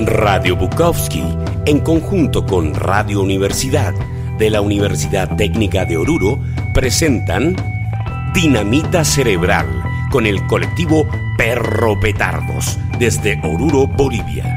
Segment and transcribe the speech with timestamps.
[0.00, 1.22] Radio Bukowski,
[1.66, 3.94] en conjunto con Radio Universidad
[4.38, 6.40] de la Universidad Técnica de Oruro,
[6.74, 7.54] presentan
[8.34, 9.66] Dinamita Cerebral
[10.10, 11.06] con el colectivo
[11.38, 14.53] Perro Petardos desde Oruro, Bolivia.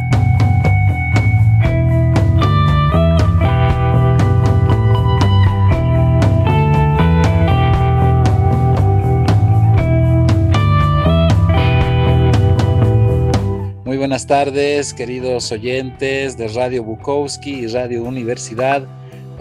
[14.08, 18.88] Buenas tardes, queridos oyentes de Radio Bukowski y Radio Universidad.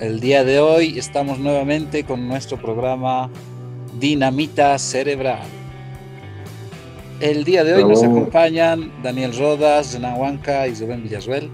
[0.00, 3.30] El día de hoy estamos nuevamente con nuestro programa
[4.00, 5.46] Dinamita Cerebral.
[7.20, 11.48] El día de hoy nos acompañan Daniel Rodas, Renan Huanca y Rubén Villarruel.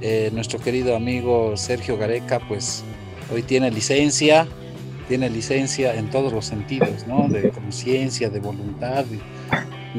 [0.00, 2.82] Eh, nuestro querido amigo Sergio Gareca, pues
[3.32, 4.48] hoy tiene licencia,
[5.06, 7.28] tiene licencia en todos los sentidos, ¿no?
[7.28, 9.20] De conciencia, de voluntad, de,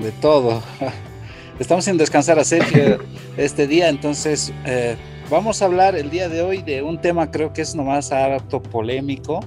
[0.02, 0.62] de, todo.
[1.60, 3.00] Estamos sin descansar a Sergio
[3.38, 4.96] este día, entonces eh,
[5.30, 8.64] vamos a hablar el día de hoy de un tema creo que es nomás harto
[8.64, 9.42] polémico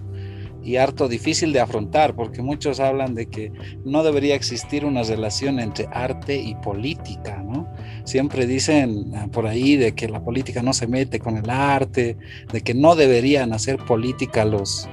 [0.62, 3.52] y harto difícil de afrontar, porque muchos hablan de que
[3.84, 7.68] no debería existir una relación entre arte y política, ¿no?
[8.04, 12.16] Siempre dicen ah, por ahí de que la política no se mete con el arte,
[12.50, 14.88] de que no deberían hacer política los,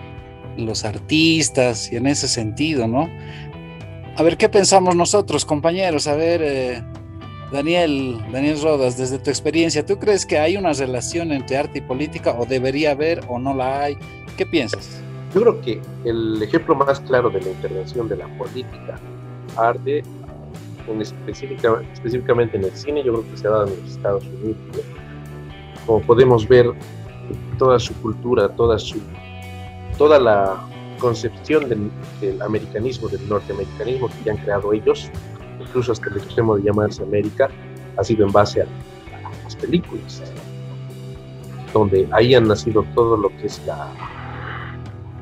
[0.58, 3.10] los artistas, y en ese sentido, ¿no?
[4.18, 6.06] A ver, ¿qué pensamos nosotros, compañeros?
[6.08, 6.84] A ver, eh,
[7.52, 11.82] Daniel, Daniel Rodas, desde tu experiencia, ¿tú crees que hay una relación entre arte y
[11.82, 13.98] política o debería haber o no la hay?
[14.38, 15.02] ¿Qué piensas?
[15.34, 19.00] Yo creo que el ejemplo más claro de la intervención de la política,
[19.58, 20.04] arte,
[20.88, 24.24] en específica, específicamente en el cine, yo creo que se ha dado en los Estados
[24.26, 24.58] Unidos.
[25.86, 26.68] Como podemos ver,
[27.58, 29.00] toda su cultura, toda, su,
[29.98, 30.68] toda la
[31.00, 35.10] concepción del, americanismo, del norteamericanismo que han creado ellos,
[35.62, 37.50] incluso hasta el extremo de llamarse América,
[37.98, 40.22] ha sido en base a, a las películas,
[41.74, 43.90] donde ahí han nacido todo lo que es la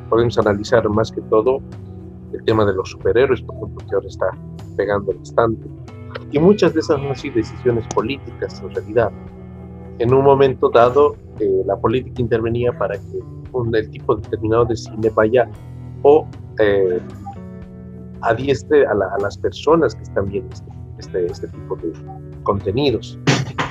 [0.09, 1.61] podemos analizar más que todo
[2.33, 4.31] el tema de los superhéroes, por ejemplo, que ahora está
[4.75, 5.67] pegando bastante.
[6.31, 9.11] Y muchas de esas han sido decisiones políticas en realidad.
[9.99, 13.19] En un momento dado, eh, la política intervenía para que
[13.51, 15.49] un, el tipo determinado de cine vaya
[16.03, 16.27] o
[16.59, 16.99] eh,
[18.21, 21.93] adiestre a, la, a, las personas que están viendo este, este, este tipo de
[22.43, 23.17] contenidos.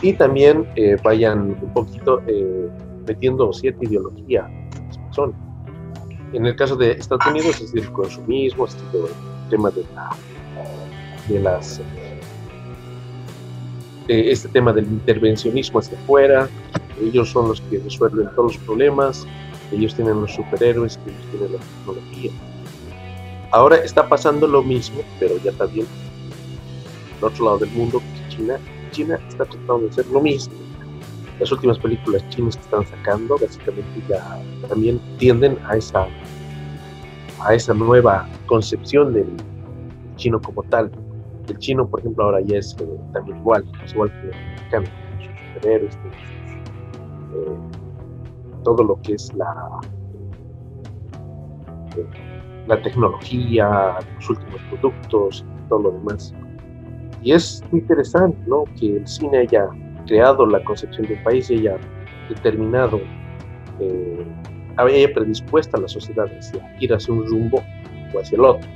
[0.03, 2.69] Y también eh, vayan un poquito eh,
[3.07, 5.49] metiendo cierta ideología a las personas
[6.33, 10.11] en el caso de Estados Unidos es el consumismo, es el tema de, la,
[11.29, 11.81] de las
[14.07, 16.49] de este tema del intervencionismo hacia afuera,
[17.01, 19.27] ellos son los que resuelven todos los problemas,
[19.71, 22.31] ellos tienen los superhéroes, ellos tienen la tecnología.
[23.51, 25.87] Ahora está pasando lo mismo, pero ya también
[27.19, 28.59] al otro lado del mundo, China,
[28.91, 30.55] China está tratando de hacer lo mismo
[31.39, 36.09] las últimas películas chinas que están sacando básicamente ya también tienden a esa
[37.41, 39.29] a esa nueva concepción del
[40.17, 40.91] chino como tal.
[41.49, 44.87] El chino, por ejemplo, ahora ya es eh, también igual, es igual que el mexicano,
[45.19, 47.59] sus superhéroes, eh,
[48.65, 49.81] todo lo que es la,
[51.97, 52.07] eh,
[52.69, 56.35] la tecnología, los últimos productos, todo lo demás.
[57.23, 58.65] Y es interesante, ¿no?
[58.79, 59.67] Que el cine haya
[60.07, 61.79] creado la concepción del país y haya
[62.29, 63.01] determinado,
[63.81, 64.27] eh,
[64.77, 67.63] haya predispuesta a la sociedad hacia ir hacia un rumbo
[68.15, 68.69] o hacia el otro.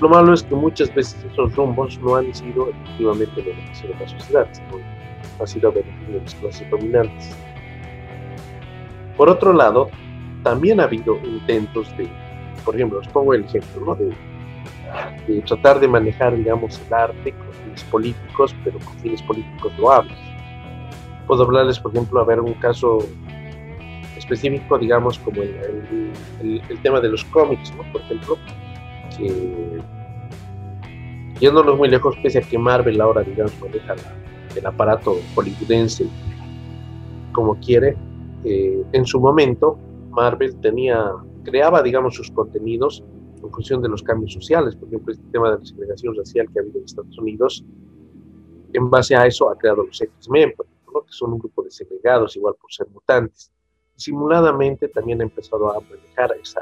[0.00, 4.08] Lo malo es que muchas veces esos rumbos no han sido efectivamente beneficio de la
[4.08, 4.82] sociedad, sino
[5.38, 7.36] han sido beneficio de las clases dominantes.
[9.16, 9.90] Por otro lado,
[10.42, 12.08] también ha habido intentos de,
[12.64, 13.94] por ejemplo, os pongo el ejemplo, ¿no?
[13.94, 14.12] de,
[15.26, 20.18] de tratar de manejar, digamos, el arte con fines políticos, pero con fines políticos loables
[21.26, 22.98] puedo hablarles, por ejemplo, a ver un caso
[24.16, 27.90] específico, digamos, como el, el, el, tema de los cómics, ¿no?
[27.92, 28.36] Por ejemplo,
[29.16, 29.80] que
[31.40, 34.14] yéndonos muy lejos, pese a que Marvel ahora, digamos, maneja la,
[34.56, 36.06] el aparato hollywoodense
[37.32, 37.96] como quiere,
[38.44, 39.78] eh, en su momento
[40.10, 41.12] Marvel tenía,
[41.42, 43.04] creaba, digamos, sus contenidos
[43.42, 46.58] en función de los cambios sociales, por ejemplo, este tema de la segregación racial que
[46.58, 47.64] ha habido en Estados Unidos,
[48.72, 52.54] en base a eso ha creado los X-Men, que son un grupo de segregados, igual
[52.60, 53.50] por ser mutantes.
[53.96, 56.60] Simuladamente también ha empezado a manejar esa,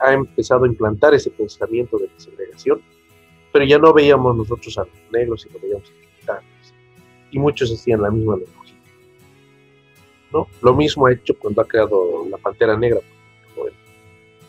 [0.00, 2.80] ha empezado a implantar ese pensamiento de la segregación,
[3.52, 6.74] pero ya no veíamos nosotros a los negros, sino veíamos a los mutantes.
[7.30, 8.76] Y muchos hacían la misma analogía.
[10.32, 10.46] ¿no?
[10.62, 13.00] Lo mismo ha hecho cuando ha creado la Pantera Negra,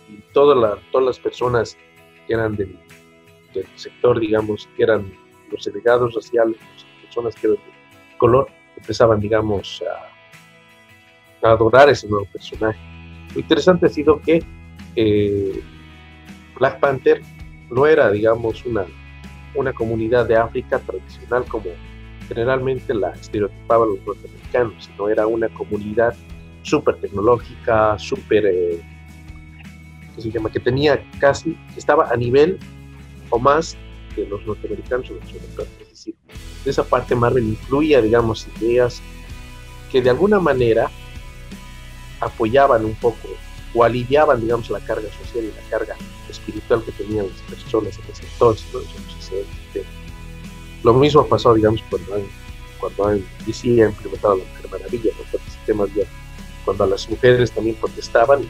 [0.09, 1.77] y todas las personas
[2.27, 2.77] que eran del,
[3.75, 5.11] sector, digamos, que eran
[5.51, 8.47] los segregados raciales, las personas que eran de color,
[8.77, 9.83] empezaban, digamos,
[11.41, 12.79] a, adorar ese nuevo personaje.
[13.33, 14.43] Lo interesante ha sido que
[14.95, 15.63] eh,
[16.57, 17.21] Black Panther
[17.69, 18.85] no era, digamos, una,
[19.55, 21.69] una comunidad de África tradicional como
[22.27, 26.15] generalmente la estereotipaban los norteamericanos, sino era una comunidad
[26.61, 28.81] súper tecnológica, súper, eh,
[30.21, 30.51] se llama?
[30.51, 32.59] Que tenía casi, estaba a nivel
[33.29, 33.77] o más
[34.15, 35.67] de los norteamericanos o los europeos.
[35.81, 36.15] Es decir,
[36.63, 39.01] de esa parte Marvel incluía, digamos, ideas
[39.91, 40.89] que de alguna manera
[42.19, 43.29] apoyaban un poco
[43.73, 45.95] o aliviaban, digamos, la carga social y la carga
[46.29, 48.65] espiritual que tenían las personas en ese entonces.
[48.73, 48.79] ¿no?
[50.83, 52.23] Lo mismo pasó, digamos, cuando han,
[52.79, 55.39] cuando han, y ha implementado la Mujer Maravilla, ¿no?
[55.51, 56.07] sistemas de,
[56.65, 58.41] cuando las mujeres también protestaban,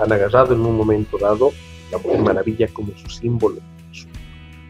[0.00, 1.52] han agarrado en un momento dado
[1.90, 3.60] la Mujer Maravilla como su símbolo,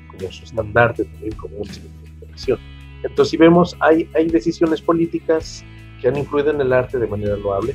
[0.08, 2.58] como su estandarte también, como una inspiración.
[3.02, 5.64] Entonces, si vemos, hay, hay decisiones políticas
[6.00, 7.74] que han influido en el arte de manera loable,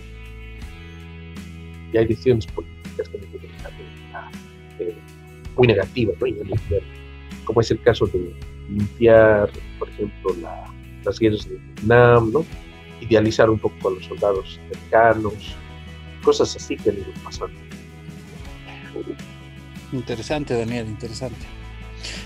[1.92, 4.98] y hay decisiones políticas que han influido en el arte de eh,
[5.56, 6.56] muy negativa, ¿no?
[7.46, 8.34] como es el caso de
[8.70, 10.36] limpiar, por ejemplo,
[11.04, 12.46] las guerras de Vietnam, ¿no?
[13.02, 15.56] idealizar un poco a los soldados americanos,
[16.24, 17.56] cosas así que han ido pasando.
[19.92, 21.46] Interesante, Daniel, interesante.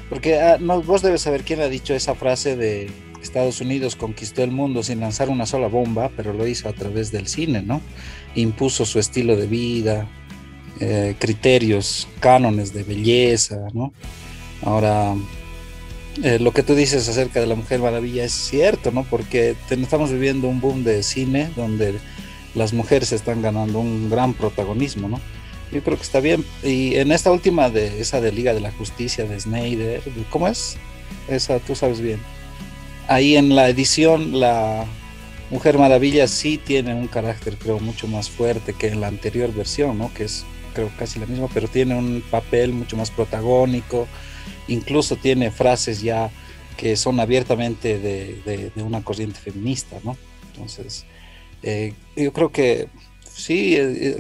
[0.10, 2.90] Porque ah, vos debes saber quién ha dicho esa frase de
[3.22, 7.12] Estados Unidos conquistó el mundo sin lanzar una sola bomba, pero lo hizo a través
[7.12, 7.82] del cine, ¿no?
[8.36, 10.08] Impuso su estilo de vida,
[10.80, 13.92] eh, criterios, cánones de belleza, ¿no?
[14.62, 15.16] Ahora,
[16.24, 19.04] eh, lo que tú dices acerca de la Mujer Maravilla es cierto, ¿no?
[19.04, 21.96] Porque estamos viviendo un boom de cine donde
[22.58, 25.22] las mujeres están ganando un gran protagonismo, ¿no?
[25.72, 26.46] Yo creo que está bien.
[26.64, 30.78] Y en esta última de esa de Liga de la Justicia de Snyder, ¿cómo es?
[31.28, 32.20] Esa tú sabes bien.
[33.08, 34.86] Ahí en la edición la
[35.50, 39.98] Mujer Maravilla sí tiene un carácter creo mucho más fuerte que en la anterior versión,
[39.98, 40.14] ¿no?
[40.14, 44.08] Que es creo casi la misma, pero tiene un papel mucho más protagónico
[44.68, 46.30] incluso tiene frases ya
[46.76, 50.16] que son abiertamente de, una corriente feminista, ¿no?
[50.54, 51.06] Entonces,
[51.64, 52.88] eh, yo creo que
[53.34, 54.16] sí, eh,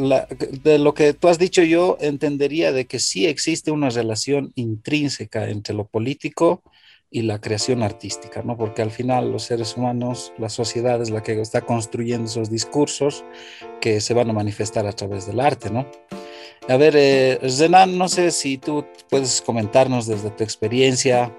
[0.63, 5.49] de lo que tú has dicho yo entendería de que sí existe una relación intrínseca
[5.49, 6.61] entre lo político
[7.09, 8.57] y la creación artística, ¿no?
[8.57, 13.23] Porque al final los seres humanos, la sociedad es la que está construyendo esos discursos
[13.79, 15.89] que se van a manifestar a través del arte, ¿no?
[16.67, 21.33] A ver, eh, Zenan, no sé si tú puedes comentarnos desde tu experiencia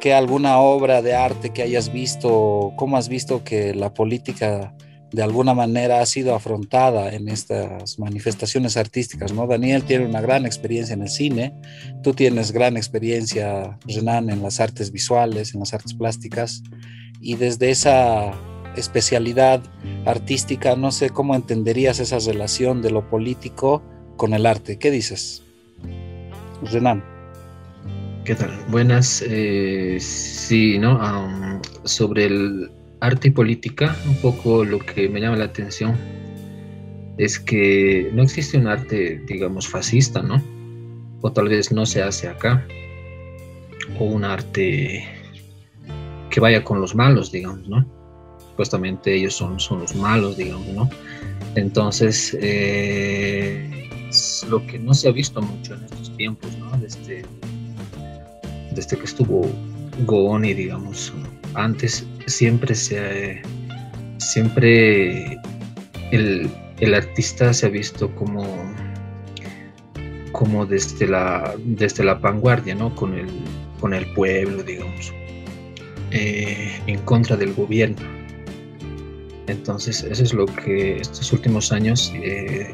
[0.00, 4.74] que alguna obra de arte que hayas visto, cómo has visto que la política
[5.12, 9.46] de alguna manera ha sido afrontada en estas manifestaciones artísticas, ¿no?
[9.46, 11.54] Daniel tiene una gran experiencia en el cine,
[12.02, 16.62] tú tienes gran experiencia, Renan, en las artes visuales, en las artes plásticas,
[17.20, 18.32] y desde esa
[18.74, 19.62] especialidad
[20.06, 23.82] artística, no sé cómo entenderías esa relación de lo político
[24.16, 24.78] con el arte.
[24.78, 25.42] ¿Qué dices?
[26.62, 27.04] Renan.
[28.24, 28.50] ¿Qué tal?
[28.68, 29.22] Buenas.
[29.26, 31.60] Eh, sí, ¿no?
[31.84, 32.70] sobre el
[33.02, 35.98] arte y política, un poco lo que me llama la atención
[37.18, 40.40] es que no existe un arte, digamos, fascista, ¿no?
[41.20, 42.64] O tal vez no se hace acá.
[43.98, 45.04] O un arte
[46.30, 47.84] que vaya con los malos, digamos, ¿no?
[48.50, 50.88] Supuestamente ellos son, son los malos, digamos, ¿no?
[51.56, 53.90] Entonces, eh,
[54.48, 56.70] lo que no se ha visto mucho en estos tiempos, ¿no?
[56.78, 57.24] Desde,
[58.72, 59.50] desde que estuvo
[60.06, 61.12] Goni, digamos,
[61.54, 63.42] antes siempre se
[64.18, 65.38] siempre
[66.10, 68.44] el, el, artista se ha visto como
[70.32, 72.94] como desde la desde la vanguardia, ¿no?
[72.94, 73.28] Con el
[73.80, 75.12] con el pueblo, digamos,
[76.12, 78.06] eh, en contra del gobierno.
[79.48, 82.72] Entonces, eso es lo que estos últimos años eh,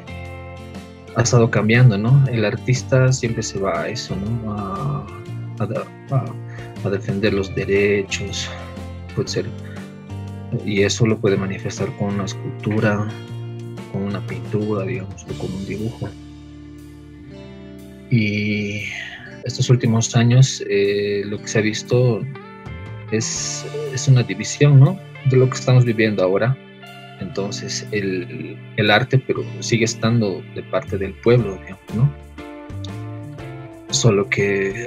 [1.17, 2.25] ha estado cambiando, ¿no?
[2.31, 4.53] El artista siempre se va a eso, ¿no?
[4.53, 5.07] A,
[6.85, 8.49] a, defender los derechos,
[9.19, 9.47] puede ser,
[10.65, 13.09] y eso lo puede manifestar con una escultura,
[13.91, 16.09] con una pintura, digamos, o con un dibujo.
[18.11, 18.85] Y
[19.45, 22.21] estos últimos años eh, lo que se ha visto
[23.11, 24.97] es, es una división, ¿no?
[25.29, 26.57] De lo que estamos viviendo ahora
[27.21, 32.15] entonces el, el, arte, pero sigue estando de parte del pueblo, digamos, ¿no?
[33.91, 34.87] Solo que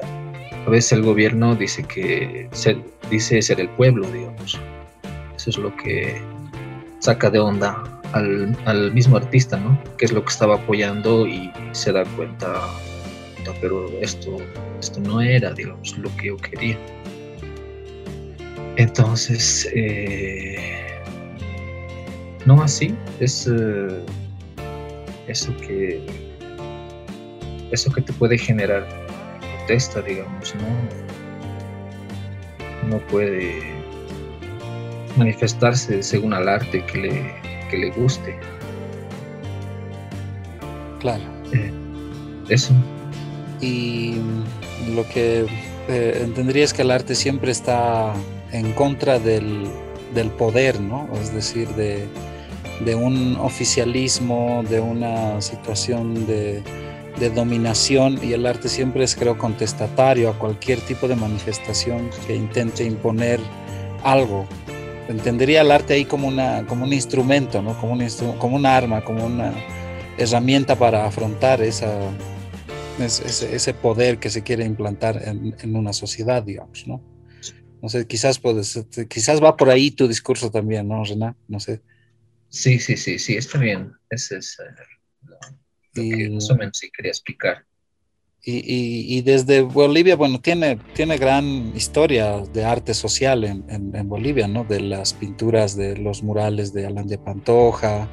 [0.65, 2.47] a veces el gobierno dice que
[3.11, 4.59] dice ser el pueblo, digamos.
[5.35, 6.19] Eso es lo que
[6.99, 9.77] saca de onda al, al, mismo artista, ¿no?
[9.97, 12.53] Que es lo que estaba apoyando y se da cuenta,
[13.59, 14.37] pero esto,
[14.79, 16.77] esto no era, digamos, lo que yo quería.
[18.77, 20.57] Entonces, eh,
[22.45, 24.03] no así, es eh,
[25.27, 26.01] eso que
[27.71, 28.85] eso que te puede generar
[29.57, 31.10] protesta, digamos, no,
[32.89, 33.61] no puede
[35.17, 37.35] manifestarse según al arte que le,
[37.69, 38.35] que le guste.
[40.99, 41.23] Claro.
[41.53, 41.71] Eh,
[42.49, 42.73] eso.
[43.59, 44.15] Y
[44.95, 45.45] lo que
[45.87, 48.13] eh, entendería es que el arte siempre está
[48.51, 49.67] en contra del,
[50.13, 51.09] del poder, ¿no?
[51.21, 52.07] Es decir, de,
[52.85, 56.63] de, un oficialismo, de una situación de,
[57.19, 62.35] de, dominación y el arte siempre es, creo, contestatario a cualquier tipo de manifestación que
[62.35, 63.39] intente imponer
[64.03, 64.47] algo.
[65.07, 67.79] Entendería el arte ahí como, una, como un instrumento, ¿no?
[67.79, 69.53] Como un, como un arma, como una
[70.17, 71.91] herramienta para afrontar esa,
[72.99, 77.01] ese, poder que se quiere implantar en, en, una sociedad, digamos, ¿no?
[77.81, 81.35] No sé, quizás, puedes, quizás va por ahí tu discurso también, ¿no, Rená?
[81.47, 81.81] No sé.
[82.49, 83.93] Sí, sí, sí, sí, está bien.
[84.09, 84.63] Ese es uh,
[85.93, 87.65] lo, y, que más o menos sí quería explicar.
[88.43, 93.95] Y, y, y, desde Bolivia, bueno, tiene, tiene gran historia de arte social en, en,
[93.95, 94.63] en Bolivia, ¿no?
[94.63, 98.09] De las pinturas de los murales de Alan de Pantoja,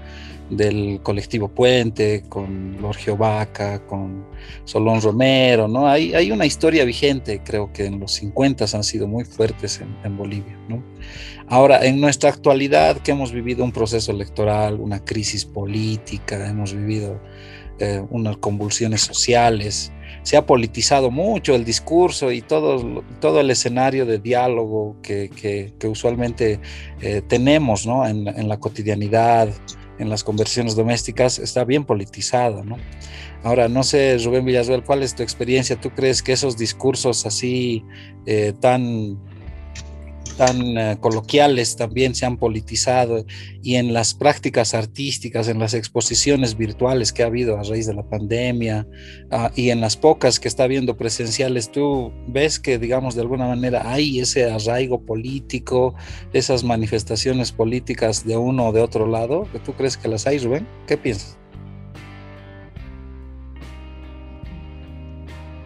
[0.50, 4.26] del colectivo Puente, con Lorgio Vaca, con
[4.64, 5.86] Solón Romero, ¿no?
[5.86, 9.96] Hay, hay una historia vigente, creo que en los 50 han sido muy fuertes en,
[10.04, 10.82] en, Bolivia, ¿no?
[11.48, 17.20] Ahora, en nuestra actualidad, que hemos vivido un proceso electoral, una crisis política, hemos vivido
[17.78, 19.92] eh, unas convulsiones sociales,
[20.22, 25.72] se ha politizado mucho el discurso y todo, todo el escenario de diálogo que, que,
[25.78, 26.60] que usualmente
[27.00, 28.06] eh, tenemos, ¿no?
[28.06, 29.48] En, en la cotidianidad,
[29.98, 32.76] en las conversiones domésticas está bien politizada, ¿no?
[33.42, 35.80] Ahora, no sé, Rubén Villasuel, ¿cuál es tu experiencia?
[35.80, 37.84] ¿Tú crees que esos discursos así
[38.26, 39.18] eh, tan,
[40.38, 43.24] tan uh, coloquiales también se han politizado
[43.60, 47.94] y en las prácticas artísticas, en las exposiciones virtuales que ha habido a raíz de
[47.94, 48.86] la pandemia
[49.32, 53.48] uh, y en las pocas que está habiendo presenciales, tú ves que, digamos, de alguna
[53.48, 55.94] manera hay ese arraigo político,
[56.32, 59.48] esas manifestaciones políticas de uno o de otro lado?
[59.64, 60.68] ¿Tú crees que las hay, Rubén?
[60.86, 61.36] ¿Qué piensas?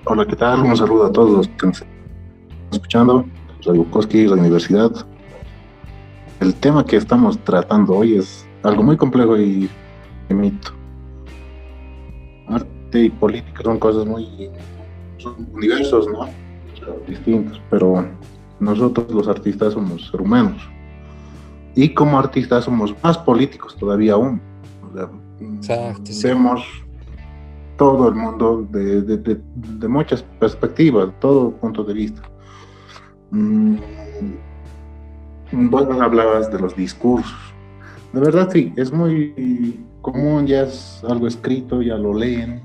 [0.06, 0.62] Hola, ¿qué tal?
[0.62, 1.84] Un saludo a todos los que nos
[2.72, 3.26] escuchando.
[3.62, 4.90] Soy Bukowski, la universidad.
[6.40, 9.70] El tema que estamos tratando hoy es algo muy complejo y
[10.30, 10.72] mito.
[12.48, 14.50] Arte y política son cosas muy.
[15.18, 16.28] son universos, ¿no?
[17.06, 18.04] distintos, pero
[18.58, 20.60] nosotros los artistas somos seres humanos.
[21.76, 24.42] Y como artistas somos más políticos todavía aún.
[24.90, 25.08] O sea,
[25.40, 26.64] Exacto, vemos
[27.78, 32.22] todo el mundo de, de, de, de, muchas perspectivas, todo punto de vista.
[33.32, 33.76] Mm,
[35.52, 37.34] vos hablabas de los discursos.
[38.12, 42.62] De verdad sí, es muy común, ya es algo escrito, ya lo leen,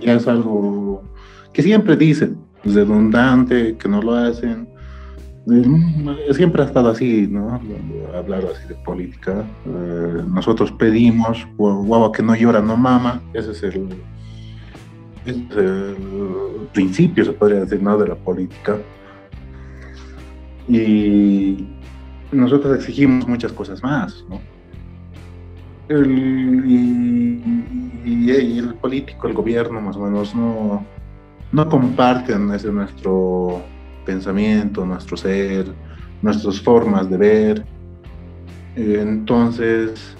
[0.00, 1.02] ya es algo
[1.52, 4.68] que siempre dicen, redundante, que no lo hacen,
[5.48, 7.60] eh, siempre ha estado así, ¿no?
[8.14, 9.44] Hablar así de política.
[9.66, 13.22] Eh, nosotros pedimos, guagua que no llora, no mama.
[13.32, 13.88] Ese es el,
[15.26, 15.96] es el
[16.72, 17.98] principio, se podría decir, ¿no?
[17.98, 18.78] De la política.
[20.68, 21.66] Y
[22.32, 24.24] nosotros exigimos muchas cosas más.
[25.88, 26.62] El,
[28.04, 30.84] y, el político, el gobierno, más o menos, no,
[31.52, 33.62] no comparten ese nuestro
[34.06, 35.66] pensamiento, nuestro ser,
[36.22, 37.64] nuestras formas de ver.
[38.76, 40.16] Entonces,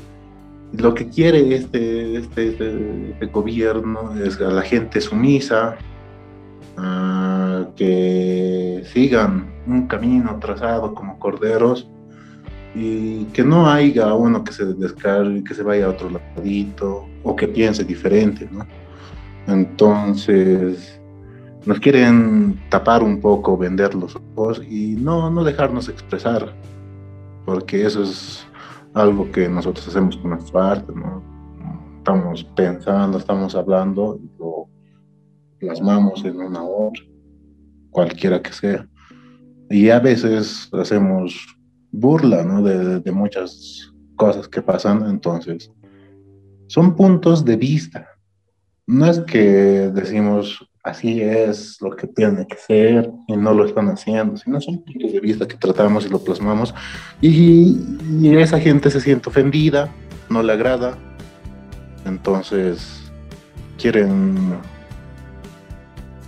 [0.73, 5.77] lo que quiere este, este, este, este gobierno es a la gente sumisa,
[7.77, 11.89] que sigan un camino trazado como corderos
[12.75, 17.35] y que no haya uno que se descargue, que se vaya a otro ladito o
[17.35, 18.67] que piense diferente, ¿no?
[19.47, 21.01] Entonces,
[21.67, 26.55] nos quieren tapar un poco, vender los ojos y no, no dejarnos expresar,
[27.45, 28.47] porque eso es
[28.95, 31.23] algo que nosotros hacemos con nuestra arte, ¿no?
[31.99, 34.69] Estamos pensando, estamos hablando y lo
[35.59, 37.01] plasmamos en una obra,
[37.91, 38.89] cualquiera que sea.
[39.69, 41.47] Y a veces hacemos
[41.93, 42.63] burla, ¿no?
[42.63, 45.71] De, de muchas cosas que pasan, entonces
[46.67, 48.07] son puntos de vista.
[48.87, 53.89] No es que decimos, así es lo que tiene que ser y no lo están
[53.89, 56.75] haciendo, sino son puntos de vista que tratamos y lo plasmamos
[57.21, 57.77] y,
[58.37, 59.93] esa gente se siente ofendida,
[60.29, 60.97] no le agrada,
[62.07, 63.13] entonces
[63.79, 64.59] quieren,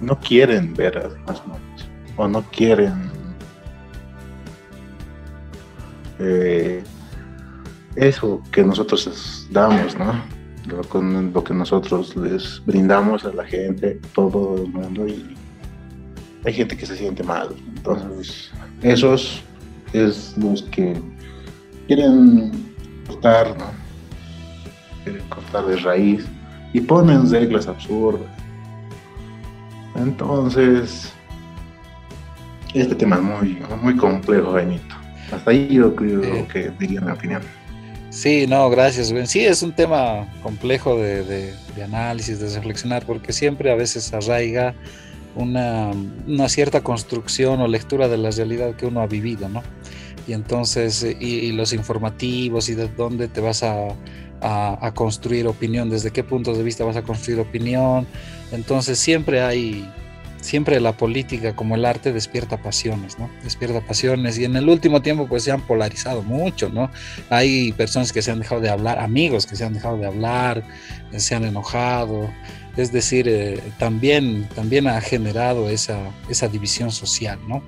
[0.00, 3.10] no quieren ver a las manos o no quieren
[6.18, 6.82] eh,
[7.96, 10.41] eso que nosotros damos, ¿no?
[10.66, 15.36] Lo, con lo que nosotros les brindamos a la gente, todo el mundo, y
[16.44, 17.48] hay gente que se siente mal.
[17.76, 18.50] Entonces,
[18.82, 19.42] esos
[19.92, 21.00] es los que
[21.86, 22.52] quieren
[23.06, 23.66] cortar, ¿no?
[25.04, 26.26] Quieren cortar de raíz
[26.72, 28.28] y ponen reglas absurdas.
[29.96, 31.12] Entonces,
[32.74, 34.94] este tema es muy, muy complejo, Benito.
[35.30, 37.42] Hasta ahí yo creo que diría mi opinión.
[38.12, 39.10] Sí, no, gracias.
[39.30, 44.74] Sí, es un tema complejo de, de, análisis, de reflexionar, porque siempre a veces arraiga
[45.34, 45.92] una,
[46.26, 49.62] una, cierta construcción o lectura de la realidad que uno ha vivido, ¿no?
[50.28, 53.88] Y entonces, y, y los informativos y de dónde te vas a,
[54.42, 58.06] a, a, construir opinión, desde qué puntos de vista vas a construir opinión.
[58.52, 59.90] Entonces siempre hay,
[60.42, 63.30] siempre la política como el arte despierta pasiones, ¿no?
[63.42, 66.90] Despierta pasiones y en el último tiempo pues se han polarizado mucho, ¿no?
[67.30, 70.64] Hay personas que se han dejado de hablar, amigos que se han dejado de hablar,
[71.16, 72.30] se han enojado,
[72.76, 77.62] es decir, eh, también, también ha generado esa, esa división social, ¿no?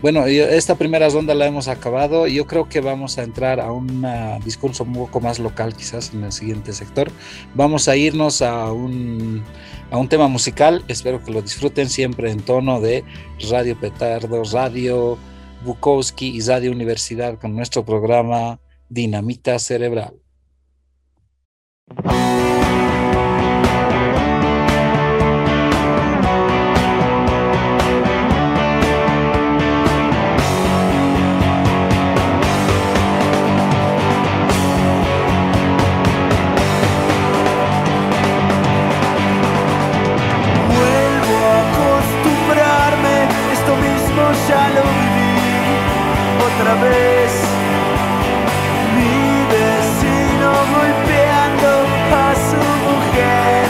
[0.00, 4.04] Bueno, esta primera ronda la hemos acabado yo creo que vamos a entrar a un
[4.44, 7.10] discurso un poco más local quizás en el siguiente sector.
[7.54, 9.42] Vamos a irnos a un,
[9.90, 13.04] a un tema musical, espero que lo disfruten siempre en tono de
[13.50, 15.18] Radio Petardo, Radio
[15.64, 20.14] Bukowski y Radio Universidad con nuestro programa Dinamita Cerebral.
[46.64, 47.32] Otra vez.
[48.96, 51.70] Mi vecino golpeando
[52.10, 53.64] a su mujer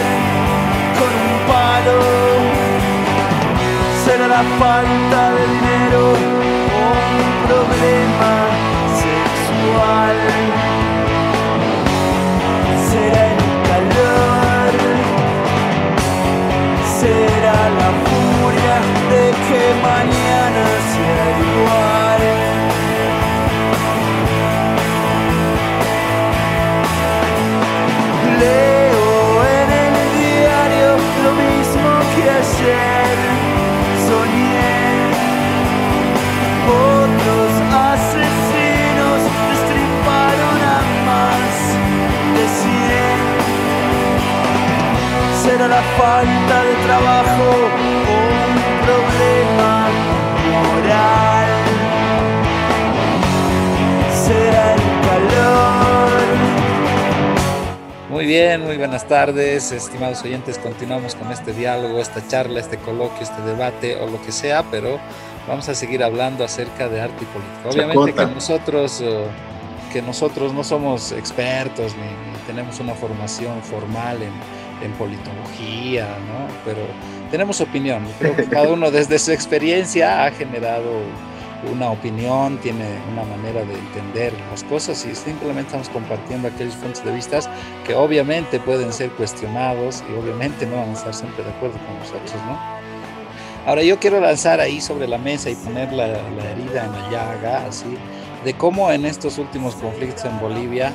[0.98, 1.98] con un palo.
[4.04, 6.33] Será la falta de dinero
[45.98, 49.88] falta de trabajo o un problema
[50.50, 51.50] moral.
[54.12, 56.10] Será el calor.
[58.10, 60.58] Muy bien, muy buenas tardes, estimados oyentes.
[60.58, 64.98] Continuamos con este diálogo, esta charla, este coloquio, este debate o lo que sea, pero
[65.46, 67.68] vamos a seguir hablando acerca de arte y política.
[67.70, 74.22] Obviamente que nosotros, uh, que nosotros no somos expertos ni, ni tenemos una formación formal
[74.22, 74.32] en,
[74.82, 76.46] en, politología, ¿no?
[76.64, 76.80] Pero
[77.30, 78.06] tenemos opinión.
[78.18, 81.00] Creo que cada uno desde su experiencia ha generado
[81.72, 87.04] una opinión, tiene una manera de entender las cosas y simplemente estamos compartiendo aquellos puntos
[87.04, 87.40] de vista
[87.86, 91.98] que obviamente pueden ser cuestionados y obviamente no van a estar siempre de acuerdo con
[91.98, 92.84] nosotros, ¿no?
[93.66, 97.10] Ahora yo quiero lanzar ahí sobre la mesa y poner la, la herida en la
[97.10, 97.96] llaga, así,
[98.44, 100.92] de cómo en estos últimos conflictos en Bolivia,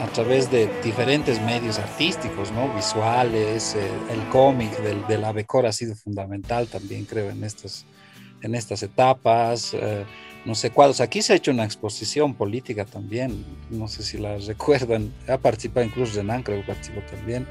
[0.00, 2.72] a través de diferentes medios artísticos, ¿no?
[2.74, 7.84] Visuales, eh, el cómic del, del ABECOR ha sido fundamental también, creo, en estos
[8.42, 10.04] en estas etapas, eh,
[10.44, 11.00] no sé cuáles.
[11.00, 15.86] Aquí se ha hecho una exposición política también, no sé si la recuerdan, ha participado
[15.86, 17.46] incluso Renan, creo que participó también.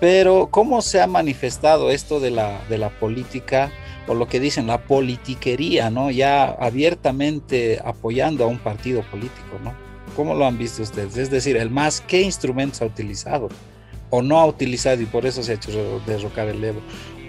[0.00, 3.72] Pero ¿cómo se ha manifestado esto de la, de la política
[4.06, 6.10] o lo que dicen la politiquería, ¿no?
[6.10, 9.87] Ya abiertamente apoyando a un partido político, ¿no?
[10.16, 11.16] ¿Cómo lo han visto ustedes?
[11.16, 13.48] Es decir, el MAS, ¿qué instrumentos ha utilizado?
[14.10, 16.80] O no ha utilizado y por eso se ha hecho derrocar el Evo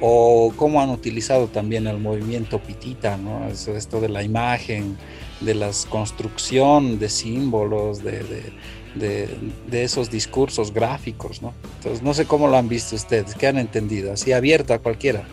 [0.02, 3.48] o cómo han utilizado también el movimiento pitita, ¿no?
[3.48, 4.98] Esto de la imagen,
[5.42, 8.54] de la construcción de símbolos, de, de,
[8.96, 9.38] de,
[9.68, 11.54] de, esos discursos gráficos, ¿no?
[11.78, 15.26] Entonces, no sé cómo lo han visto ustedes, qué han entendido, así abierto a cualquiera.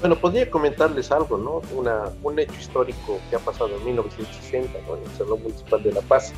[0.00, 1.60] Bueno, podría comentarles algo, ¿no?
[1.76, 4.96] Una, un hecho histórico que ha pasado en 1960, ¿no?
[4.96, 6.32] En el Salón Municipal de La Paz,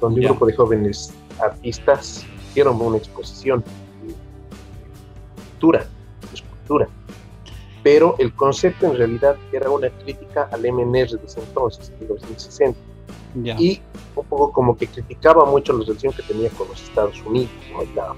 [0.00, 0.28] donde ya.
[0.28, 3.62] un grupo de jóvenes artistas hicieron una exposición
[4.06, 4.14] de
[5.58, 6.88] pintura
[7.82, 12.78] pero el concepto en realidad era una crítica al MNR de ese entonces, de 2060.
[13.42, 13.56] Ya.
[13.58, 13.80] y
[14.16, 17.82] un poco como que criticaba mucho la relación que tenía con los Estados Unidos, ¿no?
[17.94, 18.14] La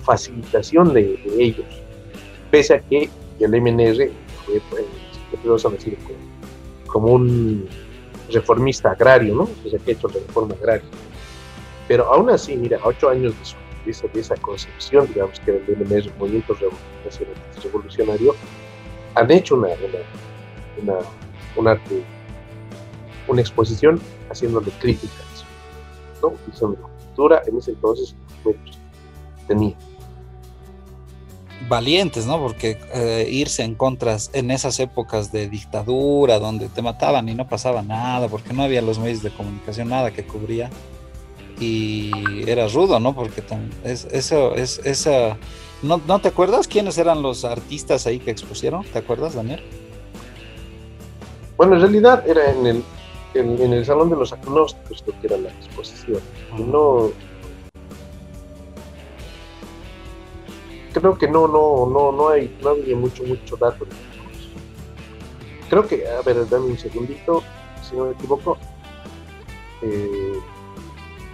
[0.00, 1.66] facilitación de, de ellos,
[2.50, 4.10] pese a que el MNR
[4.44, 6.18] fue, pues, sido como,
[6.86, 7.68] como un
[8.30, 9.42] reformista agrario, ¿no?
[9.42, 10.88] O sea, que ha hecho la reforma agraria.
[11.88, 13.34] Pero aún así, mira, ocho años
[13.84, 16.56] de, de esa, concepción, digamos que el MNR, el Movimiento
[17.62, 18.34] Revolucionario,
[19.14, 19.68] han hecho una,
[21.56, 21.78] una,
[23.26, 25.44] una, exposición haciéndole crítica a eso,
[26.22, 26.34] ¿no?
[26.46, 28.56] Diciendo la cultura en ese entonces pues,
[29.46, 29.76] tenía.
[31.68, 32.38] valientes, ¿no?
[32.38, 37.46] Porque eh, irse en contras en esas épocas de dictadura, donde te mataban y no
[37.48, 40.70] pasaba nada, porque no había los medios de comunicación, nada que cubría.
[41.62, 42.10] Y
[42.50, 43.14] era rudo, ¿no?
[43.14, 43.40] Porque
[43.84, 45.36] es, eso, es, esa...
[45.80, 48.84] ¿No, ¿No te acuerdas quiénes eran los artistas ahí que expusieron?
[48.84, 49.62] ¿Te acuerdas, Daniel?
[51.56, 52.84] Bueno, en realidad era en el,
[53.34, 56.20] en, en el Salón de los Agnósticos lo que era la exposición.
[56.58, 57.12] Y no.
[60.92, 63.86] Creo que no, no, no, no hay, no había mucho, mucho dato.
[65.70, 67.44] Creo que, a ver, dame un segundito,
[67.88, 68.58] si no me equivoco.
[69.82, 70.40] Eh,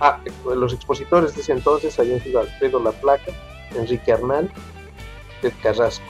[0.00, 3.32] ah, los expositores de ese entonces habían sido Alfredo La Placa,
[3.74, 4.50] Enrique Arnal,
[5.40, 6.06] Ted Carrasco.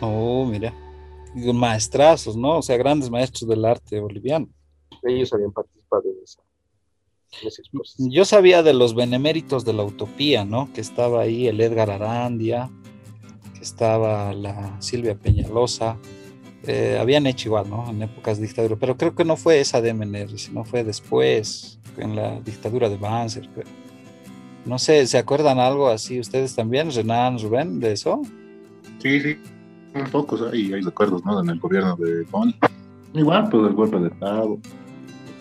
[0.00, 0.72] Oh, mira.
[1.34, 2.58] Maestrazos, ¿no?
[2.58, 4.48] O sea, grandes maestros del arte boliviano.
[5.02, 6.40] Ellos habían participado en esa,
[7.40, 8.10] en esa exposición.
[8.10, 10.72] Yo sabía de los beneméritos de la utopía, ¿no?
[10.72, 12.70] Que estaba ahí el Edgar Arandia,
[13.54, 15.98] que estaba la Silvia Peñalosa.
[16.66, 17.88] Eh, habían hecho igual, ¿no?
[17.90, 21.78] En épocas de dictadura, pero creo que no fue esa de MNR, sino fue después,
[21.98, 23.66] en la dictadura de Banzer, creo.
[24.64, 28.22] No sé, ¿se acuerdan algo así ustedes también, Renan, Rubén, de eso?
[28.98, 29.36] Sí, sí,
[29.94, 31.40] un poco, hay, hay recuerdos, ¿no?
[31.42, 32.54] En el gobierno de Boni.
[33.12, 34.58] Igual, pues el golpe de Estado.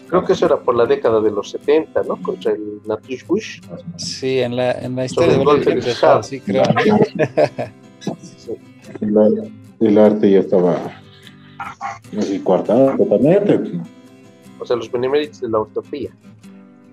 [0.10, 2.22] Creo que eso era por la década de los 70, ¿no?
[2.22, 3.62] Contra el Natush Bush.
[3.96, 6.64] Sí, en la, en la historia de el golpe de estado creo.
[6.84, 8.52] Sí.
[9.02, 10.78] El, ar- el arte ya estaba
[12.44, 13.82] coartado totalmente.
[14.60, 16.12] O sea, los beneméritos de la utopía.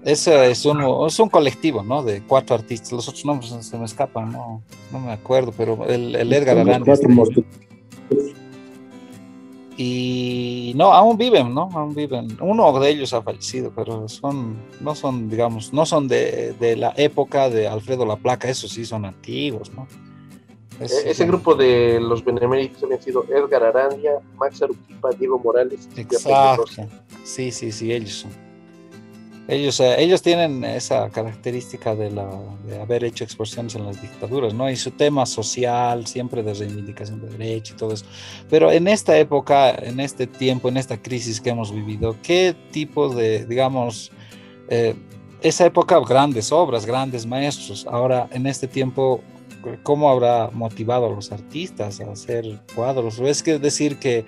[0.04, 2.02] Ese es un, es un colectivo, ¿no?
[2.02, 2.92] De cuatro artistas.
[2.92, 6.80] Los otros nombres se me escapan, no, no me acuerdo, pero el, el Edgar ahí.
[7.08, 7.44] mosqueteros.
[9.82, 11.70] Y no, aún viven, ¿no?
[11.72, 12.36] Aún viven.
[12.40, 16.92] Uno de ellos ha fallecido, pero son, no son, digamos, no son de, de la
[16.96, 19.86] época de Alfredo La Placa, esos sí son antiguos, ¿no?
[20.80, 25.88] Es- E- ese grupo de los beneméritos habían sido Edgar Arandia, Max Aruquipa, Diego Morales
[25.96, 26.64] y Exacto.
[27.22, 28.30] Sí, sí, sí, ellos son.
[29.48, 32.30] Ellos, eh, ellos tienen esa característica de, la,
[32.68, 34.70] de haber hecho exposiciones en las dictaduras, ¿no?
[34.70, 38.04] Y su tema social, siempre de reivindicación de derecho y todo eso.
[38.48, 43.08] Pero en esta época, en este tiempo, en esta crisis que hemos vivido, ¿qué tipo
[43.12, 44.12] de, digamos,
[44.68, 44.94] eh,
[45.42, 49.20] esa época, grandes obras, grandes maestros, ahora en este tiempo,
[49.82, 53.18] ¿cómo habrá motivado a los artistas a hacer cuadros?
[53.18, 54.24] ¿O es que decir que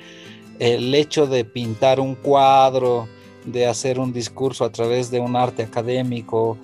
[0.58, 3.08] el hecho de pintar un cuadro,
[3.44, 6.56] de hacer un discurso a través de un arte académico,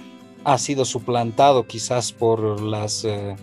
[0.45, 3.37] ha sido suplantado quizás por las eh,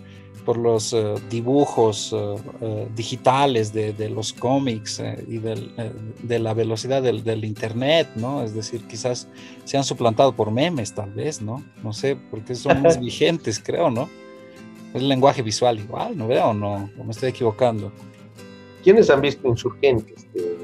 [0.44, 5.74] por los eh, dibujos eh, digitales de, de los cómics y del,
[6.22, 8.44] de la velocidad del, del internet, ¿no?
[8.44, 9.28] Es decir, quizás
[9.64, 11.64] se han suplantado por memes, tal vez, ¿no?
[11.82, 14.08] No sé, porque son más vigentes, creo, ¿no?
[14.96, 16.54] Es lenguaje visual igual, ¿no veo?
[16.54, 17.92] No, o me estoy equivocando.
[18.82, 20.26] ¿Quiénes han visto Insurgentes?
[20.32, 20.56] De-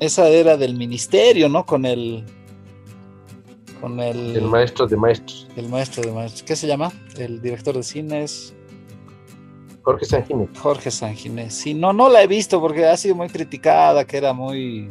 [0.00, 1.64] Esa era del ministerio, ¿no?
[1.64, 2.24] Con el.
[3.80, 4.36] Con el.
[4.36, 6.42] El maestro de maestros, el maestro de maestros.
[6.42, 6.92] ¿Qué se llama?
[7.16, 8.54] El director de cine es
[9.82, 10.58] Jorge Sanguinetti.
[10.58, 11.54] Jorge Sanginés.
[11.54, 14.88] Sí, no, no la he visto porque ha sido muy criticada, que era muy.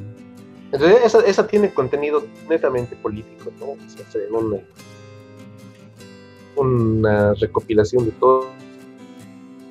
[0.71, 3.65] Esa, esa tiene contenido netamente político, ¿no?
[3.67, 4.03] O sea,
[6.57, 8.47] una, recopilación de todo-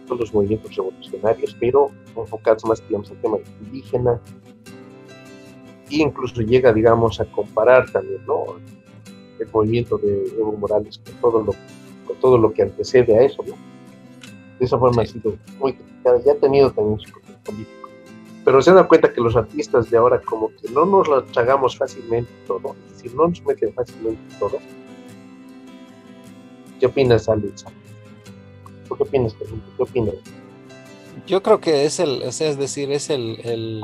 [0.07, 4.21] todos los movimientos revolucionarios, pero enfocados más, digamos, al tema indígena.
[5.91, 8.57] E incluso llega, digamos, a comparar también, ¿no?
[9.39, 11.53] El movimiento de Evo Morales con todo lo,
[12.07, 13.55] con todo lo que antecede a eso, ¿no?
[14.59, 17.13] De esa forma ha sido muy criticada y ha tenido también su
[17.45, 17.87] político
[18.47, 21.77] pero se dan cuenta que los artistas de ahora como que no nos lo tragamos
[21.77, 24.59] fácilmente todo, es decir, no nos meten fácilmente todo.
[26.81, 27.65] ¿Qué opinas, Alex?
[28.89, 29.35] ¿Tú qué opinas?
[29.35, 30.15] ¿Qué opinas?
[31.27, 33.83] Yo creo que es el, o sea, es decir, es el, el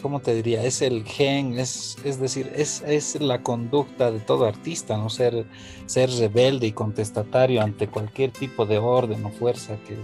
[0.00, 0.62] ¿cómo te diría?
[0.62, 5.10] Es el gen, es, es decir, es, es la conducta de todo artista, ¿no?
[5.10, 5.44] Ser,
[5.86, 9.96] ser rebelde y contestatario ante cualquier tipo de orden o fuerza que,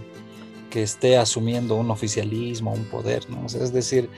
[0.71, 3.47] que esté asumiendo un oficialismo, un poder, ¿no?
[3.47, 4.11] Es decir,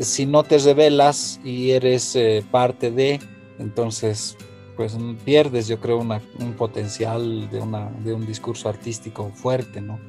[0.00, 3.20] si no te revelas y eres eh, parte de,
[3.58, 4.36] entonces
[4.80, 10.00] pues pierdes yo creo una, un potencial de, una, de un discurso artístico fuerte, ¿no?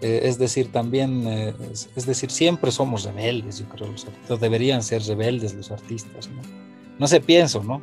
[0.00, 4.82] Eh, es decir, también, eh, es, decir, siempre somos rebeldes, yo creo, los artistas, deberían
[4.82, 6.42] ser rebeldes los artistas, ¿no?
[6.98, 7.80] No sé, pienso, ¿no?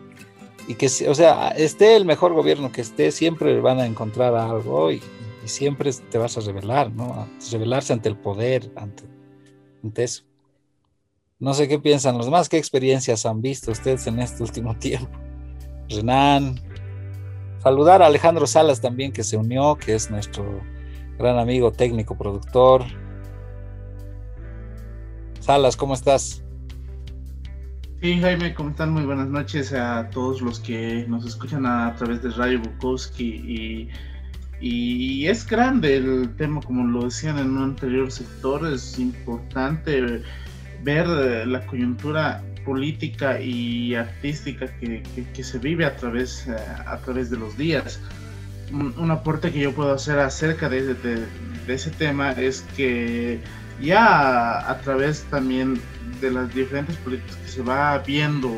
[0.67, 4.91] Y que, o sea, esté el mejor gobierno que esté, siempre van a encontrar algo
[4.91, 7.13] y, y siempre te vas a rebelar, ¿no?
[7.13, 9.05] A rebelarse ante el poder, ante,
[9.86, 10.23] ante eso.
[11.39, 15.29] No sé qué piensan los demás, qué experiencias han visto ustedes en este último tiempo.
[15.89, 16.60] Renan,
[17.63, 20.62] saludar a Alejandro Salas también que se unió, que es nuestro
[21.17, 22.84] gran amigo técnico productor.
[25.39, 26.43] Salas, ¿cómo estás?
[28.02, 28.93] Sí, Jaime, ¿cómo están?
[28.93, 33.89] Muy buenas noches a todos los que nos escuchan a, través de Radio Bukowski y,
[34.62, 40.21] y, es grande el tema, como lo decían en un anterior sector, es importante
[40.84, 41.08] ver
[41.47, 46.55] la coyuntura política y artística que, que, que se vive a través, eh,
[46.86, 47.99] a través de los días.
[48.71, 51.25] Un, aporte que yo puedo hacer acerca de, de,
[51.65, 53.39] de, ese tema es que
[53.82, 55.82] ya a través también
[56.21, 58.51] de las diferentes políticas que se va viendo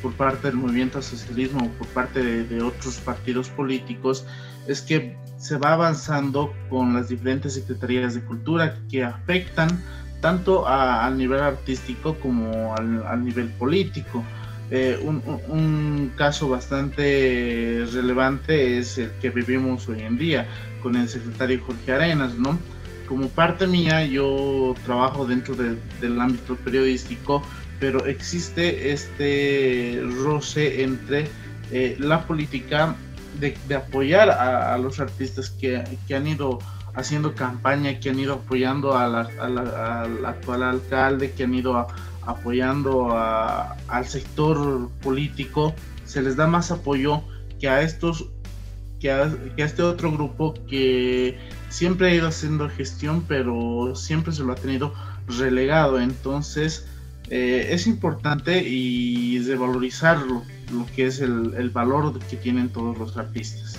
[0.00, 4.24] por parte del movimiento al socialismo por parte de, de, otros partidos políticos,
[4.68, 9.82] es que se va avanzando con las diferentes secretarías de cultura que afectan
[10.22, 14.24] tanto a, al nivel artístico como al, al nivel político.
[14.70, 20.46] Eh, un, un, caso bastante relevante es el que vivimos hoy en día
[20.82, 22.58] con el secretario Jorge Arenas, ¿no?
[23.06, 27.42] Como parte mía, yo trabajo dentro de, del ámbito periodístico,
[27.80, 31.28] pero existe este roce entre
[31.70, 32.94] eh, la política
[33.38, 36.60] de, de apoyar a, a, los artistas que, que han ido
[36.94, 39.16] haciendo campaña, que han ido apoyando al
[40.24, 41.88] actual alcalde, que han ido a,
[42.26, 45.74] apoyando al sector político,
[46.04, 47.22] se les da más apoyo
[47.60, 48.26] que a estos,
[49.00, 54.52] que a, este otro grupo que siempre ha ido haciendo gestión, pero siempre se lo
[54.52, 54.92] ha tenido
[55.26, 56.00] relegado.
[56.00, 56.86] Entonces
[57.30, 62.68] eh, es importante y de valorizar lo, lo que es el, el valor que tienen
[62.68, 63.78] todos los artistas.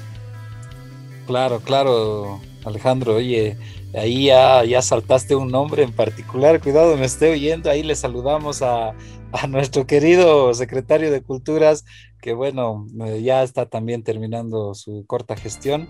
[1.27, 3.57] Claro, claro, Alejandro, oye,
[3.93, 8.61] ahí ya, ya, saltaste un nombre en particular, cuidado, me esté oyendo, ahí le saludamos
[8.61, 8.95] a,
[9.31, 11.85] a, nuestro querido secretario de Culturas,
[12.21, 15.87] que bueno, eh, ya está también terminando su corta gestión,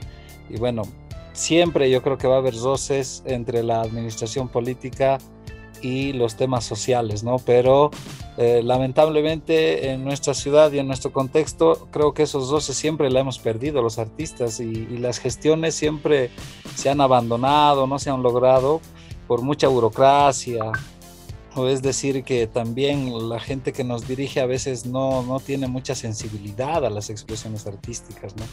[0.49, 0.83] y bueno,
[1.33, 5.19] siempre yo creo que va a haber roces entre la administración política
[5.83, 7.37] y los temas sociales, ¿no?
[7.39, 7.91] Pero
[8.37, 13.19] eh, lamentablemente en nuestra ciudad y en nuestro contexto creo que esos roces siempre la
[13.19, 16.31] hemos perdido los artistas y, y, las gestiones siempre
[16.75, 18.81] se han abandonado, no se han logrado
[19.27, 20.71] por mucha burocracia.
[21.55, 25.67] O es decir, que también la gente que nos dirige a veces no, no tiene
[25.67, 28.43] mucha sensibilidad a las expresiones artísticas, ¿no?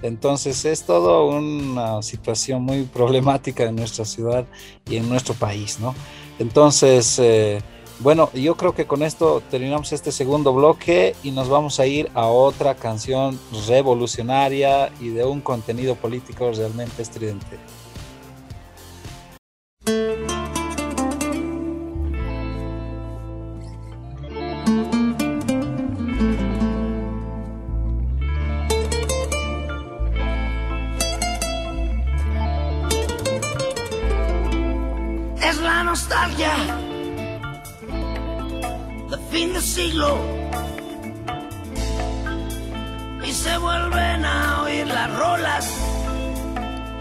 [0.00, 4.46] Entonces es todo una situación muy problemática en nuestra ciudad
[4.88, 5.94] y en nuestro país, ¿no?
[6.38, 7.60] Entonces, eh,
[7.98, 12.10] bueno, yo creo que con esto terminamos este segundo bloque y nos vamos a ir
[12.14, 17.58] a otra canción revolucionaria y de un contenido político realmente estridente.
[43.24, 45.72] Y se vuelven a oír las rolas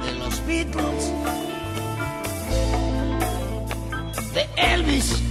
[0.06, 1.12] de los Beatles,
[4.34, 5.22] de Elvis,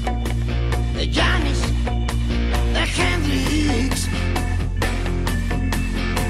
[0.94, 1.60] de Janis,
[2.74, 4.08] de Hendrix,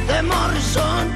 [0.06, 1.13] de Morrison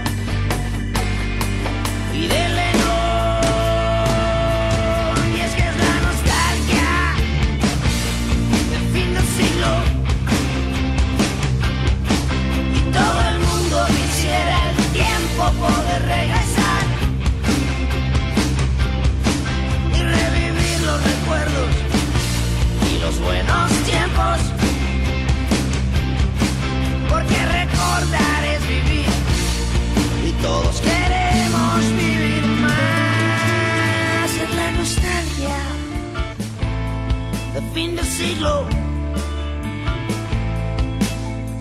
[38.18, 38.66] siglo